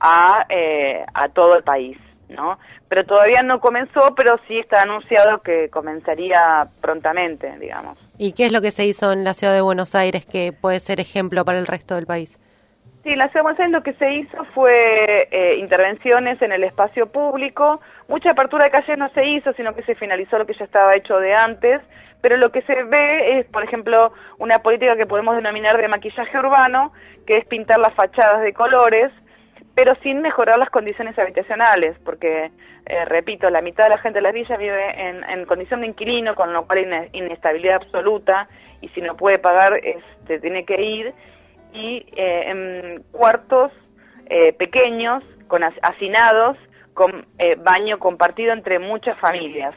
a, 0.06 0.46
eh, 0.50 1.04
a 1.14 1.30
todo 1.30 1.56
el 1.56 1.64
país, 1.64 1.98
¿no? 2.30 2.60
Pero 2.88 3.06
todavía 3.06 3.42
no 3.42 3.60
comenzó, 3.60 4.14
pero 4.16 4.40
sí 4.48 4.60
está 4.60 4.84
anunciado 4.84 5.42
que 5.42 5.70
comenzaría 5.70 6.68
prontamente, 6.80 7.58
digamos. 7.60 7.98
¿Y 8.18 8.34
qué 8.34 8.46
es 8.46 8.52
lo 8.52 8.62
que 8.62 8.72
se 8.72 8.86
hizo 8.86 9.12
en 9.12 9.24
la 9.24 9.34
ciudad 9.34 9.54
de 9.54 9.62
Buenos 9.62 9.96
Aires 9.96 10.26
que 10.26 10.52
puede 10.54 10.80
ser 10.80 11.00
ejemplo 11.00 11.44
para 11.44 11.58
el 11.58 11.66
resto 11.66 11.96
del 11.96 12.06
país? 12.06 12.40
Sí, 13.04 13.12
en 13.12 13.18
la 13.18 13.30
ciudad 13.30 13.40
de 13.40 13.44
Buenos 13.44 13.60
Aires 13.60 13.74
lo 13.74 13.84
que 13.84 13.94
se 13.94 14.14
hizo 14.14 14.46
fue 14.54 15.28
eh, 15.32 15.56
intervenciones 15.58 16.40
en 16.42 16.52
el 16.52 16.64
espacio 16.64 17.08
público. 17.08 17.82
Mucha 18.08 18.32
apertura 18.32 18.66
de 18.66 18.72
calles 18.72 18.98
no 19.00 19.10
se 19.10 19.26
hizo, 19.26 19.54
sino 19.54 19.74
que 19.74 19.84
se 19.84 19.96
finalizó 19.96 20.38
lo 20.38 20.46
que 20.46 20.54
ya 20.54 20.66
estaba 20.66 20.96
hecho 20.96 21.18
de 21.18 21.34
antes. 21.34 21.82
Pero 22.22 22.38
lo 22.38 22.52
que 22.52 22.62
se 22.64 22.84
ve 22.84 23.40
es, 23.40 23.46
por 23.48 23.64
ejemplo, 23.64 24.14
una 24.38 24.60
política 24.60 24.96
que 24.96 25.06
podemos 25.06 25.36
denominar 25.36 25.78
de 25.78 25.88
maquillaje 25.88 26.38
urbano, 26.38 26.94
que 27.28 27.38
es 27.38 27.46
pintar 27.46 27.80
las 27.80 27.94
fachadas 27.94 28.42
de 28.42 28.54
colores 28.54 29.12
pero 29.76 29.94
sin 29.96 30.22
mejorar 30.22 30.58
las 30.58 30.70
condiciones 30.70 31.20
habitacionales, 31.20 31.98
porque, 32.06 32.50
eh, 32.86 33.06
repito, 33.06 33.50
la 33.50 33.62
mitad 33.62 33.84
de 33.84 33.90
la 33.90 33.98
gente 33.98 34.20
de 34.20 34.24
las 34.24 34.34
villas 34.34 34.58
vive 34.58 35.10
en, 35.10 35.46
condición 35.46 35.82
de 35.82 35.88
inquilino, 35.88 36.34
con 36.34 36.54
lo 36.54 36.66
cual 36.66 36.92
hay 36.92 37.10
inestabilidad 37.12 37.76
absoluta, 37.76 38.48
y 38.80 38.88
si 38.90 39.02
no 39.02 39.18
puede 39.18 39.38
pagar, 39.38 39.74
este, 39.84 40.40
tiene 40.40 40.64
que 40.66 40.82
ir, 40.82 41.14
y 41.74 42.06
eh, 42.16 42.44
en 42.48 43.04
cuartos 43.12 43.74
eh, 44.28 44.54
pequeños, 44.54 45.24
con 45.48 45.62
hacinados, 45.64 46.58
con 46.94 47.26
baño 47.58 48.00
compartido 48.00 48.54
entre 48.54 48.80
muchas 48.80 49.20
familias. 49.20 49.76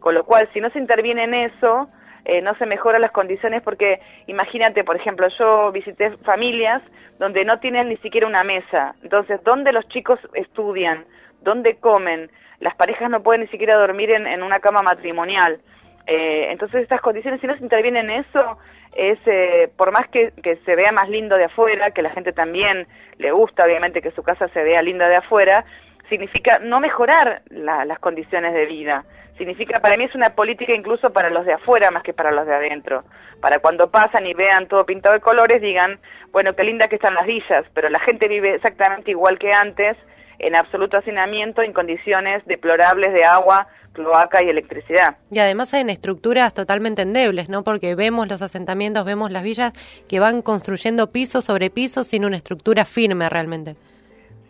Con 0.00 0.14
lo 0.14 0.24
cual, 0.24 0.48
si 0.52 0.60
no 0.60 0.68
se 0.70 0.78
interviene 0.78 1.24
en 1.24 1.34
eso, 1.34 1.88
eh, 2.28 2.42
no 2.42 2.54
se 2.56 2.66
mejoran 2.66 3.00
las 3.00 3.10
condiciones 3.10 3.62
porque 3.62 4.00
imagínate, 4.26 4.84
por 4.84 4.96
ejemplo, 4.96 5.26
yo 5.38 5.72
visité 5.72 6.10
familias 6.18 6.82
donde 7.18 7.42
no 7.42 7.58
tienen 7.58 7.88
ni 7.88 7.96
siquiera 7.96 8.26
una 8.26 8.44
mesa. 8.44 8.94
Entonces, 9.02 9.42
¿dónde 9.44 9.72
los 9.72 9.88
chicos 9.88 10.20
estudian? 10.34 11.06
¿Dónde 11.40 11.76
comen? 11.76 12.30
Las 12.60 12.74
parejas 12.76 13.08
no 13.08 13.22
pueden 13.22 13.40
ni 13.40 13.48
siquiera 13.48 13.78
dormir 13.78 14.10
en, 14.10 14.42
una 14.42 14.60
cama 14.60 14.82
matrimonial. 14.82 15.58
Eh, 16.06 16.48
entonces, 16.50 16.82
estas 16.82 17.00
condiciones, 17.00 17.40
si 17.40 17.46
no 17.46 17.56
se 17.56 17.62
interviene 17.62 18.00
en 18.00 18.10
eso, 18.10 18.58
es 18.94 19.18
eh, 19.24 19.70
por 19.74 19.90
más 19.90 20.06
que, 20.08 20.32
que, 20.42 20.56
se 20.66 20.76
vea 20.76 20.92
más 20.92 21.08
lindo 21.08 21.34
de 21.34 21.44
afuera, 21.44 21.92
que 21.92 22.02
la 22.02 22.10
gente 22.10 22.32
también 22.34 22.86
le 23.16 23.32
gusta, 23.32 23.64
obviamente, 23.64 24.02
que 24.02 24.10
su 24.10 24.22
casa 24.22 24.48
se 24.48 24.62
vea 24.62 24.82
linda 24.82 25.08
de 25.08 25.16
afuera, 25.16 25.64
significa 26.10 26.58
no 26.58 26.78
mejorar 26.80 27.40
las 27.50 27.98
condiciones 28.00 28.52
de 28.52 28.66
vida. 28.66 29.04
Significa, 29.38 29.80
para 29.80 29.96
mí 29.96 30.04
es 30.04 30.14
una 30.16 30.30
política 30.30 30.74
incluso 30.74 31.10
para 31.10 31.30
los 31.30 31.46
de 31.46 31.52
afuera 31.52 31.92
más 31.92 32.02
que 32.02 32.12
para 32.12 32.32
los 32.32 32.44
de 32.44 32.54
adentro. 32.54 33.04
Para 33.40 33.60
cuando 33.60 33.88
pasan 33.88 34.26
y 34.26 34.34
vean 34.34 34.66
todo 34.66 34.84
pintado 34.84 35.14
de 35.14 35.20
colores, 35.20 35.62
digan, 35.62 36.00
bueno, 36.32 36.54
qué 36.54 36.64
linda 36.64 36.88
que 36.88 36.96
están 36.96 37.14
las 37.14 37.24
villas, 37.24 37.64
pero 37.72 37.88
la 37.88 38.00
gente 38.00 38.26
vive 38.26 38.56
exactamente 38.56 39.12
igual 39.12 39.38
que 39.38 39.52
antes, 39.52 39.96
en 40.40 40.56
absoluto 40.56 40.96
hacinamiento, 40.96 41.62
en 41.62 41.72
condiciones 41.72 42.44
deplorables 42.46 43.12
de 43.12 43.24
agua, 43.24 43.68
cloaca 43.92 44.42
y 44.42 44.48
electricidad. 44.48 45.16
Y 45.30 45.38
además 45.38 45.72
en 45.74 45.88
estructuras 45.88 46.52
totalmente 46.52 47.02
endebles, 47.02 47.48
¿no? 47.48 47.62
Porque 47.62 47.94
vemos 47.94 48.28
los 48.28 48.42
asentamientos, 48.42 49.04
vemos 49.04 49.30
las 49.30 49.44
villas 49.44 49.72
que 50.08 50.18
van 50.18 50.42
construyendo 50.42 51.10
piso 51.10 51.42
sobre 51.42 51.70
piso 51.70 52.02
sin 52.02 52.24
una 52.24 52.36
estructura 52.36 52.84
firme 52.84 53.28
realmente. 53.28 53.76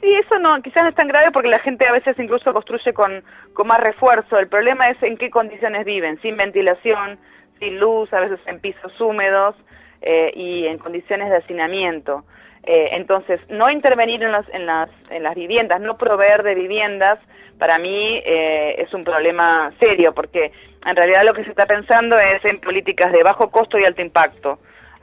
Sí, 0.00 0.14
eso 0.14 0.38
no, 0.38 0.62
quizás 0.62 0.84
no 0.84 0.88
es 0.90 0.94
tan 0.94 1.08
grave 1.08 1.32
porque 1.32 1.48
la 1.48 1.58
gente 1.58 1.84
a 1.88 1.92
veces 1.92 2.16
incluso 2.18 2.52
construye 2.52 2.92
con, 2.92 3.24
con 3.52 3.66
más 3.66 3.80
refuerzo. 3.80 4.38
El 4.38 4.48
problema 4.48 4.86
es 4.86 5.02
en 5.02 5.16
qué 5.16 5.28
condiciones 5.28 5.84
viven, 5.84 6.20
sin 6.22 6.36
ventilación, 6.36 7.18
sin 7.58 7.80
luz, 7.80 8.12
a 8.12 8.20
veces 8.20 8.38
en 8.46 8.60
pisos 8.60 9.00
húmedos 9.00 9.56
eh, 10.00 10.30
y 10.34 10.66
en 10.66 10.78
condiciones 10.78 11.30
de 11.30 11.36
hacinamiento. 11.38 12.24
Eh, 12.62 12.90
entonces, 12.92 13.40
no 13.48 13.70
intervenir 13.70 14.22
en, 14.22 14.34
en, 14.52 14.66
las, 14.66 14.90
en 15.10 15.22
las 15.24 15.34
viviendas, 15.34 15.80
no 15.80 15.96
proveer 15.96 16.44
de 16.44 16.54
viviendas, 16.54 17.20
para 17.58 17.78
mí 17.78 18.20
eh, 18.24 18.76
es 18.78 18.94
un 18.94 19.02
problema 19.02 19.72
serio, 19.80 20.14
porque 20.14 20.52
en 20.86 20.96
realidad 20.96 21.24
lo 21.24 21.34
que 21.34 21.42
se 21.42 21.50
está 21.50 21.66
pensando 21.66 22.16
es 22.18 22.44
en 22.44 22.60
políticas 22.60 23.10
de 23.10 23.24
bajo 23.24 23.50
costo 23.50 23.78
y 23.78 23.84
alto 23.84 24.00
impacto, 24.00 24.60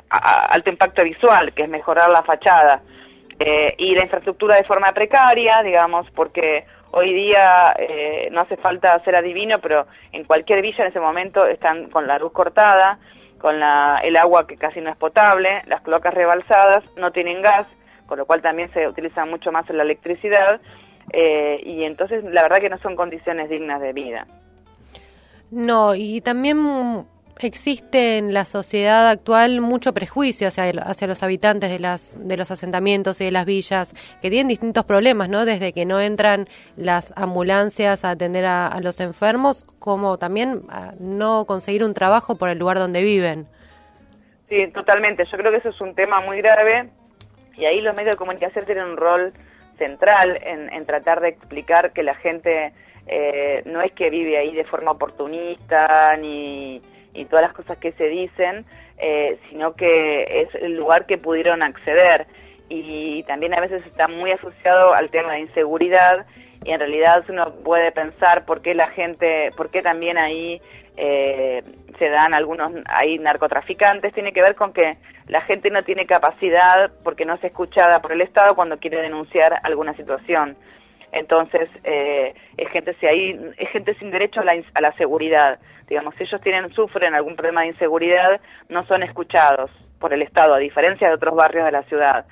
alto 0.09 0.69
impacto 0.69 1.03
visual, 1.03 1.53
que 1.53 1.63
es 1.63 1.69
mejorar 1.69 2.09
la 2.09 2.23
fachada 2.23 2.81
eh, 3.39 3.75
y 3.77 3.93
la 3.95 4.03
infraestructura 4.03 4.55
de 4.55 4.63
forma 4.63 4.91
precaria, 4.93 5.61
digamos, 5.63 6.09
porque 6.11 6.65
hoy 6.91 7.13
día 7.13 7.75
eh, 7.77 8.29
no 8.31 8.41
hace 8.41 8.55
falta 8.57 8.97
ser 9.03 9.15
adivino, 9.15 9.59
pero 9.59 9.87
en 10.11 10.23
cualquier 10.23 10.61
villa 10.61 10.83
en 10.83 10.89
ese 10.89 10.99
momento 10.99 11.45
están 11.45 11.89
con 11.89 12.07
la 12.07 12.17
luz 12.17 12.31
cortada, 12.31 12.99
con 13.39 13.59
la, 13.59 13.99
el 14.03 14.15
agua 14.15 14.47
que 14.47 14.55
casi 14.55 14.79
no 14.79 14.89
es 14.89 14.97
potable, 14.97 15.49
las 15.65 15.81
cloacas 15.81 16.13
rebalsadas, 16.13 16.83
no 16.95 17.11
tienen 17.11 17.41
gas, 17.41 17.67
con 18.05 18.17
lo 18.17 18.25
cual 18.25 18.41
también 18.41 18.71
se 18.71 18.87
utiliza 18.87 19.25
mucho 19.25 19.51
más 19.51 19.69
la 19.69 19.83
electricidad, 19.83 20.61
eh, 21.11 21.59
y 21.63 21.83
entonces 21.83 22.23
la 22.23 22.43
verdad 22.43 22.59
que 22.59 22.69
no 22.69 22.77
son 22.77 22.95
condiciones 22.95 23.49
dignas 23.49 23.81
de 23.81 23.93
vida. 23.93 24.25
No, 25.51 25.93
y 25.93 26.21
también 26.21 27.05
existe 27.39 28.17
en 28.17 28.33
la 28.33 28.45
sociedad 28.45 29.09
actual 29.09 29.61
mucho 29.61 29.93
prejuicio 29.93 30.47
hacia, 30.47 30.69
hacia 30.81 31.07
los 31.07 31.21
habitantes 31.23 31.69
de, 31.69 31.79
las, 31.79 32.17
de 32.19 32.37
los 32.37 32.51
asentamientos 32.51 33.19
y 33.21 33.25
de 33.25 33.31
las 33.31 33.45
villas, 33.45 33.93
que 34.21 34.29
tienen 34.29 34.47
distintos 34.47 34.85
problemas, 34.85 35.29
¿no? 35.29 35.45
Desde 35.45 35.73
que 35.73 35.85
no 35.85 35.99
entran 35.99 36.45
las 36.77 37.13
ambulancias 37.17 38.05
a 38.05 38.11
atender 38.11 38.45
a, 38.45 38.79
los 38.81 38.99
enfermos, 38.99 39.63
como 39.79 40.17
también 40.17 40.61
a 40.69 40.93
no 40.99 41.45
conseguir 41.45 41.83
un 41.83 41.93
trabajo 41.93 42.37
por 42.37 42.49
el 42.49 42.59
lugar 42.59 42.77
donde 42.77 43.01
viven. 43.01 43.47
Sí, 44.49 44.67
totalmente. 44.71 45.25
Yo 45.25 45.37
creo 45.37 45.51
que 45.51 45.57
eso 45.57 45.69
es 45.69 45.81
un 45.81 45.95
tema 45.95 46.21
muy 46.21 46.37
grave 46.37 46.89
y 47.57 47.65
ahí 47.65 47.81
los 47.81 47.95
medios 47.95 48.15
de 48.15 48.17
comunicación 48.17 48.65
tienen 48.65 48.85
un 48.85 48.97
rol 48.97 49.33
central 49.77 50.39
en, 50.43 50.71
en 50.71 50.85
tratar 50.85 51.19
de 51.21 51.29
explicar 51.29 51.91
que 51.93 52.03
la 52.03 52.15
gente 52.15 52.73
eh, 53.07 53.61
no 53.65 53.81
es 53.81 53.91
que 53.93 54.09
vive 54.09 54.37
ahí 54.37 54.53
de 54.53 54.63
forma 54.65 54.91
oportunista 54.91 56.15
ni 56.17 56.81
y 57.15 57.25
todas 57.25 57.43
las 57.43 57.53
cosas 57.53 57.77
que 57.77 57.91
se 57.93 58.07
dicen, 58.07 58.65
eh, 58.97 59.39
sino 59.49 59.73
que 59.75 60.41
es 60.41 60.55
el 60.55 60.75
lugar 60.75 61.05
que 61.05 61.17
pudieron 61.17 61.63
acceder. 61.63 62.27
Y 62.69 63.23
también 63.23 63.53
a 63.53 63.61
veces 63.61 63.85
está 63.85 64.07
muy 64.07 64.31
asociado 64.31 64.93
al 64.93 65.09
tema 65.09 65.33
de 65.33 65.41
inseguridad 65.41 66.25
y 66.63 66.71
en 66.71 66.79
realidad 66.79 67.23
uno 67.29 67.53
puede 67.63 67.91
pensar 67.91 68.45
por 68.45 68.61
qué 68.61 68.73
la 68.73 68.87
gente, 68.87 69.51
por 69.55 69.69
qué 69.69 69.83
también 69.83 70.17
ahí 70.17 70.59
eh, 70.97 71.63
se 71.99 72.09
dan 72.09 72.33
algunos, 72.33 72.71
hay 72.87 73.19
narcotraficantes, 73.19 74.13
tiene 74.13 74.33
que 74.33 74.41
ver 74.41 74.55
con 74.55 74.73
que 74.73 74.97
la 75.27 75.41
gente 75.41 75.69
no 75.69 75.83
tiene 75.83 76.07
capacidad 76.07 76.91
porque 77.03 77.25
no 77.25 77.35
es 77.35 77.43
escuchada 77.43 78.01
por 78.01 78.13
el 78.13 78.21
Estado 78.21 78.55
cuando 78.55 78.79
quiere 78.79 79.01
denunciar 79.01 79.59
alguna 79.63 79.93
situación. 79.95 80.57
Entonces, 81.15 81.69
eh, 81.85 82.35
es 82.57 82.69
gente 82.71 82.93
si 82.99 83.07
gente 83.67 83.95
sin 83.95 84.11
derecho 84.11 84.41
a 84.41 84.43
la, 84.43 84.61
a 84.73 84.81
la 84.81 84.91
seguridad. 84.97 85.59
Digamos, 85.87 86.13
si 86.15 86.23
ellos 86.23 86.41
tienen, 86.41 86.69
sufren 86.73 87.15
algún 87.15 87.37
problema 87.37 87.61
de 87.61 87.67
inseguridad, 87.67 88.41
no 88.67 88.85
son 88.85 89.01
escuchados 89.01 89.71
por 89.97 90.13
el 90.13 90.21
Estado, 90.21 90.53
a 90.53 90.59
diferencia 90.59 91.07
de 91.07 91.13
otros 91.13 91.33
barrios 91.33 91.63
de 91.65 91.71
la 91.71 91.83
ciudad. 91.83 92.25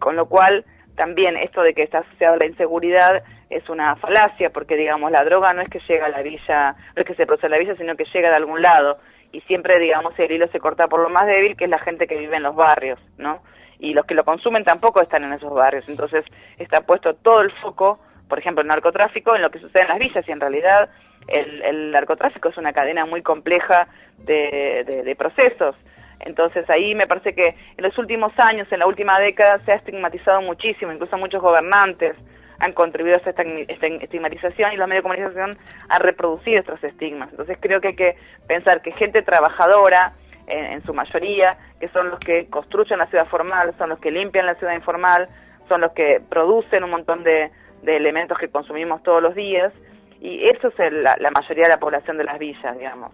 Con 0.00 0.16
lo 0.16 0.26
cual, 0.26 0.64
también 0.96 1.36
esto 1.36 1.62
de 1.62 1.74
que 1.74 1.84
está 1.84 1.98
asociado 1.98 2.34
a 2.34 2.38
la 2.38 2.46
inseguridad 2.46 3.22
es 3.50 3.68
una 3.68 3.94
falacia, 3.96 4.50
porque 4.50 4.74
digamos, 4.76 5.12
la 5.12 5.22
droga 5.22 5.52
no 5.52 5.62
es 5.62 5.68
que 5.68 5.78
llega 5.86 6.06
a 6.06 6.08
la 6.08 6.22
villa, 6.22 6.74
no 6.96 7.02
es 7.02 7.06
que 7.06 7.14
se 7.14 7.26
produce 7.26 7.46
en 7.46 7.52
la 7.52 7.58
villa, 7.58 7.76
sino 7.76 7.94
que 7.94 8.04
llega 8.12 8.30
de 8.30 8.36
algún 8.36 8.60
lado. 8.60 8.98
Y 9.30 9.42
siempre, 9.42 9.78
digamos, 9.78 10.18
el 10.18 10.32
hilo 10.32 10.48
se 10.48 10.58
corta 10.58 10.88
por 10.88 10.98
lo 10.98 11.08
más 11.08 11.26
débil, 11.26 11.56
que 11.56 11.66
es 11.66 11.70
la 11.70 11.78
gente 11.78 12.08
que 12.08 12.18
vive 12.18 12.36
en 12.36 12.42
los 12.42 12.56
barrios, 12.56 12.98
¿no? 13.16 13.42
Y 13.78 13.94
los 13.94 14.06
que 14.06 14.14
lo 14.14 14.24
consumen 14.24 14.64
tampoco 14.64 15.00
están 15.00 15.22
en 15.22 15.34
esos 15.34 15.54
barrios. 15.54 15.88
Entonces, 15.88 16.24
está 16.58 16.80
puesto 16.80 17.14
todo 17.14 17.40
el 17.40 17.52
foco 17.62 18.00
por 18.28 18.38
ejemplo, 18.38 18.62
el 18.62 18.68
narcotráfico 18.68 19.34
en 19.34 19.42
lo 19.42 19.50
que 19.50 19.58
sucede 19.58 19.82
en 19.82 19.88
las 19.88 19.98
villas 19.98 20.28
y 20.28 20.32
en 20.32 20.40
realidad 20.40 20.88
el, 21.28 21.90
narcotráfico 21.90 22.48
es 22.48 22.58
una 22.58 22.72
cadena 22.72 23.06
muy 23.06 23.22
compleja 23.22 23.88
de, 24.18 25.14
procesos. 25.18 25.76
Entonces 26.20 26.68
ahí 26.70 26.94
me 26.94 27.06
parece 27.06 27.34
que 27.34 27.54
en 27.76 27.84
los 27.84 27.96
últimos 27.98 28.32
años, 28.38 28.70
en 28.70 28.78
la 28.78 28.86
última 28.86 29.18
década, 29.20 29.58
se 29.64 29.72
ha 29.72 29.76
estigmatizado 29.76 30.40
muchísimo, 30.42 30.92
incluso 30.92 31.16
muchos 31.18 31.42
gobernantes 31.42 32.16
han 32.60 32.72
contribuido 32.72 33.16
a 33.16 33.30
esta, 33.30 33.42
estigmatización 33.42 34.72
y 34.72 34.76
los 34.76 34.88
medios 34.88 35.02
de 35.04 35.08
comunicación 35.08 35.56
han 35.88 36.00
reproducido 36.00 36.60
estos 36.60 36.82
estigmas. 36.84 37.30
Entonces 37.30 37.58
creo 37.60 37.80
que 37.80 37.88
hay 37.88 37.96
que 37.96 38.16
pensar 38.46 38.80
que 38.80 38.92
gente 38.92 39.22
trabajadora, 39.22 40.14
en, 40.46 40.82
su 40.84 40.92
mayoría, 40.92 41.56
que 41.80 41.88
son 41.88 42.10
los 42.10 42.18
que 42.20 42.46
construyen 42.48 42.98
la 42.98 43.06
ciudad 43.06 43.26
formal, 43.26 43.74
son 43.78 43.88
los 43.88 43.98
que 43.98 44.10
limpian 44.10 44.46
la 44.46 44.54
ciudad 44.56 44.74
informal, 44.74 45.28
son 45.68 45.80
los 45.80 45.92
que 45.92 46.20
producen 46.28 46.84
un 46.84 46.90
montón 46.90 47.24
de, 47.24 47.50
de 47.84 47.96
elementos 47.96 48.38
que 48.38 48.48
consumimos 48.48 49.02
todos 49.02 49.22
los 49.22 49.34
días 49.34 49.72
y 50.20 50.48
eso 50.48 50.68
es 50.68 50.92
la, 50.92 51.30
mayoría 51.30 51.64
de 51.64 51.70
la 51.70 51.78
población 51.78 52.16
de 52.16 52.24
las 52.24 52.38
villas, 52.38 52.78
digamos. 52.78 53.12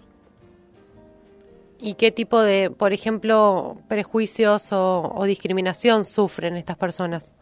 ¿Y 1.80 1.94
qué 1.94 2.12
tipo 2.12 2.40
de, 2.40 2.70
por 2.70 2.92
ejemplo, 2.92 3.78
prejuicios 3.88 4.72
o, 4.72 5.24
discriminación 5.24 6.04
sufren 6.04 6.56
estas 6.56 6.76
personas? 6.76 7.34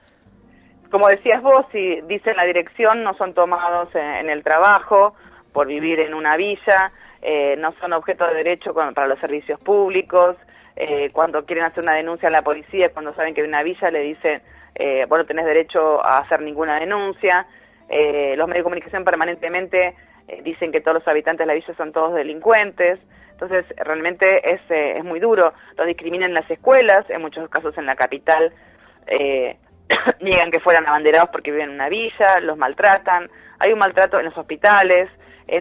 Como 0.90 1.08
decías 1.08 1.42
vos, 1.42 1.66
si 1.70 2.00
dicen 2.02 2.36
la 2.36 2.44
dirección, 2.44 3.02
no 3.02 3.14
son 3.14 3.34
tomados 3.34 3.94
en, 3.94 4.30
el 4.30 4.42
trabajo 4.42 5.14
por 5.52 5.66
vivir 5.66 6.00
en 6.00 6.14
una 6.14 6.36
villa, 6.36 6.92
eh, 7.20 7.56
no 7.58 7.72
son 7.72 7.92
objeto 7.92 8.26
de 8.26 8.34
derecho 8.34 8.72
para 8.72 9.06
los 9.06 9.18
servicios 9.18 9.60
públicos, 9.60 10.36
eh, 10.80 11.08
cuando 11.12 11.44
quieren 11.44 11.64
hacer 11.64 11.82
una 11.82 11.96
denuncia 11.96 12.28
a 12.28 12.32
la 12.32 12.42
policía, 12.42 12.90
cuando 12.90 13.12
saben 13.12 13.34
que 13.34 13.40
hay 13.40 13.48
una 13.48 13.64
villa, 13.64 13.90
le 13.90 14.00
dicen, 14.00 14.40
eh, 14.76 15.06
vos 15.08 15.18
no 15.18 15.26
tenés 15.26 15.44
derecho 15.44 16.04
a 16.04 16.18
hacer 16.18 16.40
ninguna 16.40 16.78
denuncia. 16.78 17.46
Eh, 17.88 18.34
los 18.36 18.46
medios 18.46 18.60
de 18.60 18.64
comunicación 18.64 19.04
permanentemente 19.04 19.96
eh, 20.28 20.40
dicen 20.44 20.70
que 20.70 20.80
todos 20.80 20.98
los 20.98 21.08
habitantes 21.08 21.40
de 21.40 21.46
la 21.46 21.54
villa 21.54 21.74
son 21.74 21.92
todos 21.92 22.14
delincuentes. 22.14 23.00
Entonces, 23.32 23.64
realmente 23.76 24.52
es, 24.52 24.60
es 24.68 25.04
muy 25.04 25.18
duro. 25.18 25.52
Los 25.76 25.86
discriminan 25.86 26.30
en 26.30 26.34
las 26.34 26.50
escuelas, 26.50 27.08
en 27.10 27.22
muchos 27.22 27.48
casos 27.50 27.76
en 27.76 27.86
la 27.86 27.96
capital. 27.96 28.52
niegan 30.20 30.50
que 30.50 30.60
fueran 30.60 30.86
abanderados 30.86 31.30
porque 31.30 31.50
viven 31.50 31.70
en 31.70 31.74
una 31.74 31.88
villa, 31.88 32.38
los 32.40 32.56
maltratan. 32.56 33.28
Hay 33.58 33.72
un 33.72 33.78
maltrato 33.80 34.18
en 34.20 34.26
los 34.26 34.38
hospitales. 34.38 35.08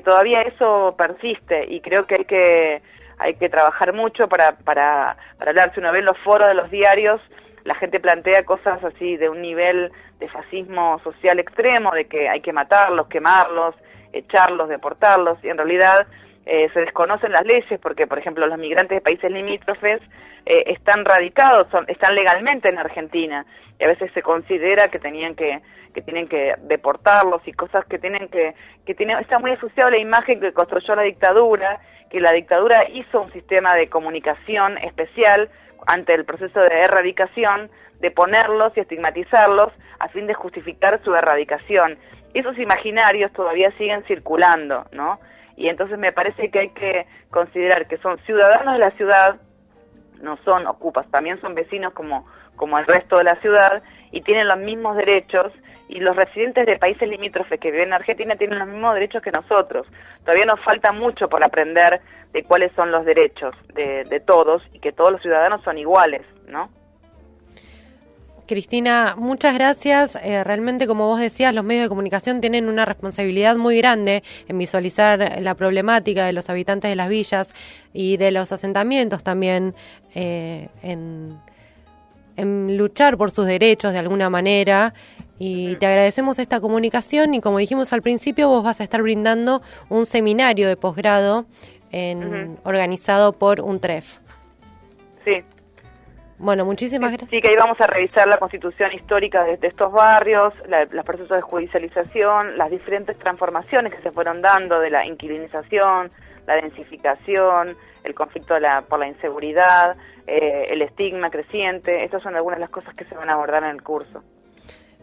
todavía 0.03 0.41
eso 0.41 0.95
persiste 0.95 1.65
y 1.69 1.81
creo 1.81 2.05
que 2.05 2.15
hay 2.15 2.25
que 2.25 2.81
hay 3.17 3.35
que 3.35 3.49
trabajar 3.49 3.93
mucho 3.93 4.27
para, 4.27 4.57
para, 4.57 5.17
para 5.37 5.51
hablar. 5.51 5.73
Si 5.73 5.79
uno 5.79 5.91
ve 5.91 6.01
los 6.01 6.17
foros 6.19 6.47
de 6.47 6.53
los 6.53 6.69
diarios, 6.69 7.21
la 7.63 7.75
gente 7.75 7.99
plantea 7.99 8.43
cosas 8.43 8.83
así 8.83 9.17
de 9.17 9.29
un 9.29 9.41
nivel 9.41 9.91
de 10.19 10.29
fascismo 10.29 10.99
social 11.03 11.39
extremo, 11.39 11.91
de 11.91 12.05
que 12.05 12.29
hay 12.29 12.41
que 12.41 12.53
matarlos, 12.53 13.07
quemarlos, 13.07 13.75
echarlos, 14.13 14.69
deportarlos, 14.69 15.43
y 15.43 15.49
en 15.49 15.57
realidad 15.57 16.07
eh, 16.45 16.69
se 16.73 16.79
desconocen 16.79 17.33
las 17.33 17.45
leyes 17.45 17.79
porque, 17.81 18.07
por 18.07 18.19
ejemplo, 18.19 18.47
los 18.47 18.57
migrantes 18.57 18.95
de 18.95 19.01
países 19.01 19.29
limítrofes 19.29 20.01
eh, 20.45 20.63
están 20.67 21.03
radicados, 21.03 21.67
son, 21.71 21.83
están 21.89 22.15
legalmente 22.15 22.69
en 22.69 22.77
Argentina 22.77 23.45
y 23.77 23.83
a 23.83 23.87
veces 23.87 24.11
se 24.13 24.21
considera 24.21 24.87
que 24.87 24.99
tenían 24.99 25.35
que 25.35 25.61
que 25.93 26.01
tienen 26.03 26.27
que 26.27 26.53
deportarlos 26.61 27.41
y 27.47 27.53
cosas 27.53 27.83
que 27.85 27.97
tienen 27.97 28.29
que 28.29 28.53
que 28.85 28.93
tiene 28.93 29.19
está 29.19 29.39
muy 29.39 29.51
asociado 29.51 29.89
a 29.89 29.91
la 29.91 29.97
imagen 29.97 30.39
que 30.39 30.53
construyó 30.53 30.95
la 30.95 31.01
dictadura, 31.01 31.79
que 32.09 32.19
la 32.19 32.31
dictadura 32.31 32.87
hizo 32.89 33.21
un 33.21 33.31
sistema 33.31 33.73
de 33.75 33.89
comunicación 33.89 34.77
especial 34.79 35.49
ante 35.85 36.13
el 36.13 36.25
proceso 36.25 36.59
de 36.59 36.67
erradicación, 36.67 37.69
de 37.99 38.11
ponerlos 38.11 38.73
y 38.75 38.81
estigmatizarlos 38.81 39.71
a 39.99 40.07
fin 40.09 40.27
de 40.27 40.33
justificar 40.33 41.01
su 41.03 41.15
erradicación. 41.15 41.97
Esos 42.33 42.57
imaginarios 42.59 43.31
todavía 43.33 43.71
siguen 43.77 44.03
circulando, 44.03 44.85
¿no? 44.91 45.19
Y 45.55 45.69
entonces 45.69 45.97
me 45.97 46.11
parece 46.11 46.51
que 46.51 46.59
hay 46.59 46.69
que 46.69 47.07
considerar 47.31 47.87
que 47.87 47.97
son 47.97 48.19
ciudadanos 48.19 48.73
de 48.73 48.79
la 48.79 48.91
ciudad, 48.91 49.37
no 50.21 50.37
son 50.45 50.67
ocupas, 50.67 51.09
también 51.09 51.41
son 51.41 51.55
vecinos 51.55 51.93
como, 51.93 52.27
como 52.55 52.77
el 52.77 52.85
resto 52.85 53.17
de 53.17 53.23
la 53.23 53.35
ciudad 53.37 53.81
y 54.11 54.21
tienen 54.21 54.47
los 54.47 54.57
mismos 54.57 54.95
derechos 54.97 55.51
y 55.89 55.99
los 55.99 56.15
residentes 56.15 56.65
de 56.65 56.77
países 56.77 57.07
limítrofes 57.07 57.59
que 57.59 57.71
viven 57.71 57.87
en 57.87 57.93
Argentina 57.93 58.35
tienen 58.35 58.59
los 58.59 58.67
mismos 58.67 58.93
derechos 58.93 59.21
que 59.21 59.31
nosotros. 59.31 59.87
Todavía 60.21 60.45
nos 60.45 60.59
falta 60.61 60.91
mucho 60.91 61.29
por 61.29 61.43
aprender 61.43 62.01
de 62.33 62.43
cuáles 62.43 62.71
son 62.73 62.91
los 62.91 63.05
derechos 63.05 63.55
de, 63.73 64.21
todos 64.25 64.61
y 64.73 64.79
que 64.79 64.91
todos 64.91 65.11
los 65.11 65.21
ciudadanos 65.21 65.63
son 65.63 65.77
iguales, 65.77 66.21
¿no? 66.47 66.69
Cristina, 68.45 69.15
muchas 69.17 69.53
gracias. 69.55 70.17
Eh, 70.23 70.43
realmente, 70.43 70.87
como 70.87 71.07
vos 71.07 71.19
decías, 71.19 71.53
los 71.53 71.65
medios 71.65 71.83
de 71.83 71.89
comunicación 71.89 72.39
tienen 72.39 72.69
una 72.69 72.85
responsabilidad 72.85 73.57
muy 73.57 73.77
grande 73.77 74.23
en 74.47 74.57
visualizar 74.57 75.41
la 75.41 75.55
problemática 75.55 76.25
de 76.25 76.33
los 76.33 76.49
habitantes 76.49 76.89
de 76.89 76.95
las 76.95 77.09
villas 77.09 77.53
y 77.93 78.15
de 78.17 78.31
los 78.31 78.51
asentamientos 78.53 79.21
también 79.23 79.75
eh, 80.15 80.69
en, 80.81 81.37
en 82.37 82.77
luchar 82.77 83.17
por 83.17 83.31
sus 83.31 83.45
derechos 83.45 83.91
de 83.93 83.99
alguna 83.99 84.29
manera 84.29 84.93
y 85.39 85.75
te 85.75 85.85
agradecemos 85.85 86.39
esta 86.39 86.59
comunicación 86.59 87.33
y 87.33 87.41
como 87.41 87.59
dijimos 87.59 87.93
al 87.93 88.01
principio, 88.01 88.47
vos 88.47 88.63
vas 88.63 88.81
a 88.81 88.83
estar 88.83 89.01
brindando 89.01 89.61
un 89.89 90.05
seminario 90.05 90.67
de 90.67 90.77
posgrado 90.77 91.45
en, 91.91 92.57
organizado 92.63 93.33
por 93.33 93.61
un 93.61 93.79
TREF. 93.79 94.17
Sí. 95.23 95.43
Bueno, 96.39 96.65
muchísimas 96.65 97.11
gracias. 97.11 97.29
Sí, 97.31 97.41
que 97.41 97.49
ahí 97.49 97.55
vamos 97.59 97.79
a 97.81 97.87
revisar 97.87 98.27
la 98.27 98.37
constitución 98.37 98.93
histórica 98.93 99.43
de, 99.43 99.57
estos 99.61 99.91
barrios, 99.91 100.53
los 100.91 101.05
procesos 101.05 101.35
de 101.35 101.41
judicialización, 101.41 102.57
las 102.57 102.69
diferentes 102.69 103.17
transformaciones 103.17 103.93
que 103.93 104.01
se 104.01 104.11
fueron 104.11 104.41
dando 104.41 104.79
de 104.79 104.91
la 104.91 105.05
inquilinización, 105.05 106.11
la 106.45 106.55
densificación, 106.55 107.75
el 108.03 108.13
conflicto 108.13 108.55
por 108.87 108.99
la 108.99 109.07
inseguridad, 109.07 109.97
eh, 110.27 110.67
el 110.69 110.81
estigma 110.81 111.29
creciente. 111.29 112.03
Estas 112.03 112.21
son 112.21 112.35
algunas 112.35 112.57
de 112.57 112.61
las 112.61 112.69
cosas 112.69 112.93
que 112.93 113.05
se 113.05 113.15
van 113.15 113.29
a 113.29 113.33
abordar 113.33 113.63
en 113.63 113.69
el 113.71 113.81
curso. 113.81 114.23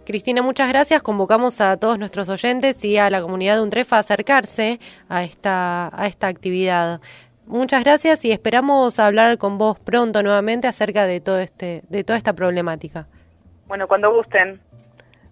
Cristina, 0.05 0.43
muchas 0.43 0.69
gracias. 0.69 1.03
Convocamos 1.03 1.61
a 1.61 1.79
todos 1.79 1.99
nuestros 1.99 2.29
oyentes 2.29 2.85
y 2.85 2.99
a 2.99 3.09
la 3.09 3.23
comunidad 3.23 3.57
de 3.57 3.63
UNTREFA 3.63 3.97
a 3.97 4.01
acercarse 4.01 4.79
a 5.09 5.25
esta, 5.25 5.91
a 5.99 6.07
esta 6.07 6.29
actividad. 6.29 7.01
Muchas 7.47 7.83
gracias 7.85 8.25
y 8.25 8.33
esperamos 8.33 8.99
hablar 8.99 9.39
con 9.39 9.59
vos 9.59 9.79
pronto 9.79 10.23
nuevamente 10.23 10.69
acerca 10.69 11.07
de 11.07 11.21
todo 11.21 11.39
este, 11.39 11.83
de 11.89 12.05
toda 12.05 12.19
esta 12.19 12.35
problemática. 12.35 13.07
Bueno, 13.67 13.89
cuando 13.89 14.15
gusten. 14.15 14.61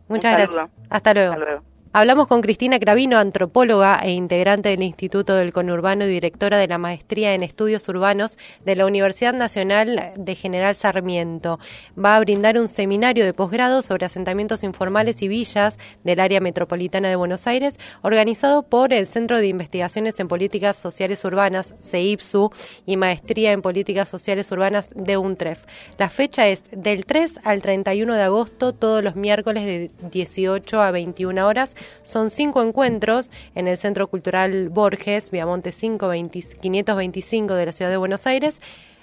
Muchas 0.08 0.36
gracias. 0.36 0.70
Hasta 0.90 1.14
luego. 1.14 1.32
Hasta 1.32 1.44
luego. 1.44 1.71
Hablamos 1.94 2.26
con 2.26 2.40
Cristina 2.40 2.80
Cravino, 2.80 3.18
antropóloga 3.18 4.00
e 4.02 4.12
integrante 4.12 4.70
del 4.70 4.82
Instituto 4.82 5.34
del 5.34 5.52
Conurbano 5.52 6.06
y 6.06 6.08
directora 6.08 6.56
de 6.56 6.66
la 6.66 6.78
Maestría 6.78 7.34
en 7.34 7.42
Estudios 7.42 7.86
Urbanos 7.86 8.38
de 8.64 8.76
la 8.76 8.86
Universidad 8.86 9.34
Nacional 9.34 10.10
de 10.16 10.34
General 10.34 10.74
Sarmiento. 10.74 11.58
Va 12.02 12.16
a 12.16 12.20
brindar 12.20 12.58
un 12.58 12.68
seminario 12.68 13.26
de 13.26 13.34
posgrado 13.34 13.82
sobre 13.82 14.06
asentamientos 14.06 14.62
informales 14.62 15.20
y 15.20 15.28
villas 15.28 15.78
del 16.02 16.20
área 16.20 16.40
metropolitana 16.40 17.10
de 17.10 17.16
Buenos 17.16 17.46
Aires, 17.46 17.78
organizado 18.00 18.62
por 18.62 18.94
el 18.94 19.06
Centro 19.06 19.36
de 19.36 19.48
Investigaciones 19.48 20.18
en 20.18 20.28
Políticas 20.28 20.78
Sociales 20.78 21.22
Urbanas, 21.26 21.74
CEIPSU, 21.78 22.52
y 22.86 22.96
Maestría 22.96 23.52
en 23.52 23.60
Políticas 23.60 24.08
Sociales 24.08 24.50
Urbanas 24.50 24.88
de 24.94 25.18
UNTREF. 25.18 25.66
La 25.98 26.08
fecha 26.08 26.48
es 26.48 26.64
del 26.70 27.04
3 27.04 27.40
al 27.44 27.60
31 27.60 28.14
de 28.14 28.22
agosto, 28.22 28.72
todos 28.72 29.04
los 29.04 29.14
miércoles 29.14 29.66
de 29.66 29.90
18 30.10 30.80
a 30.80 30.90
21 30.90 31.46
horas 31.46 31.76
son 32.02 32.30
cinco 32.30 32.62
encuentros 32.62 33.30
en 33.54 33.68
el 33.68 33.76
Centro 33.76 34.08
Cultural 34.08 34.68
Borges, 34.68 35.30
Viamonte 35.30 35.72
525 35.72 37.54
de 37.54 37.66
la 37.66 37.72
Ciudad 37.72 37.90
de 37.90 37.96
Buenos 37.96 38.26
Aires. 38.26 38.60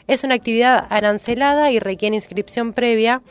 Es 0.08 0.24
una 0.24 0.36
actividad 0.36 0.88
arancelada 0.90 1.72
y 1.72 1.80
requiere 1.80 2.16
inscripción 2.16 2.74
previa 2.74 3.22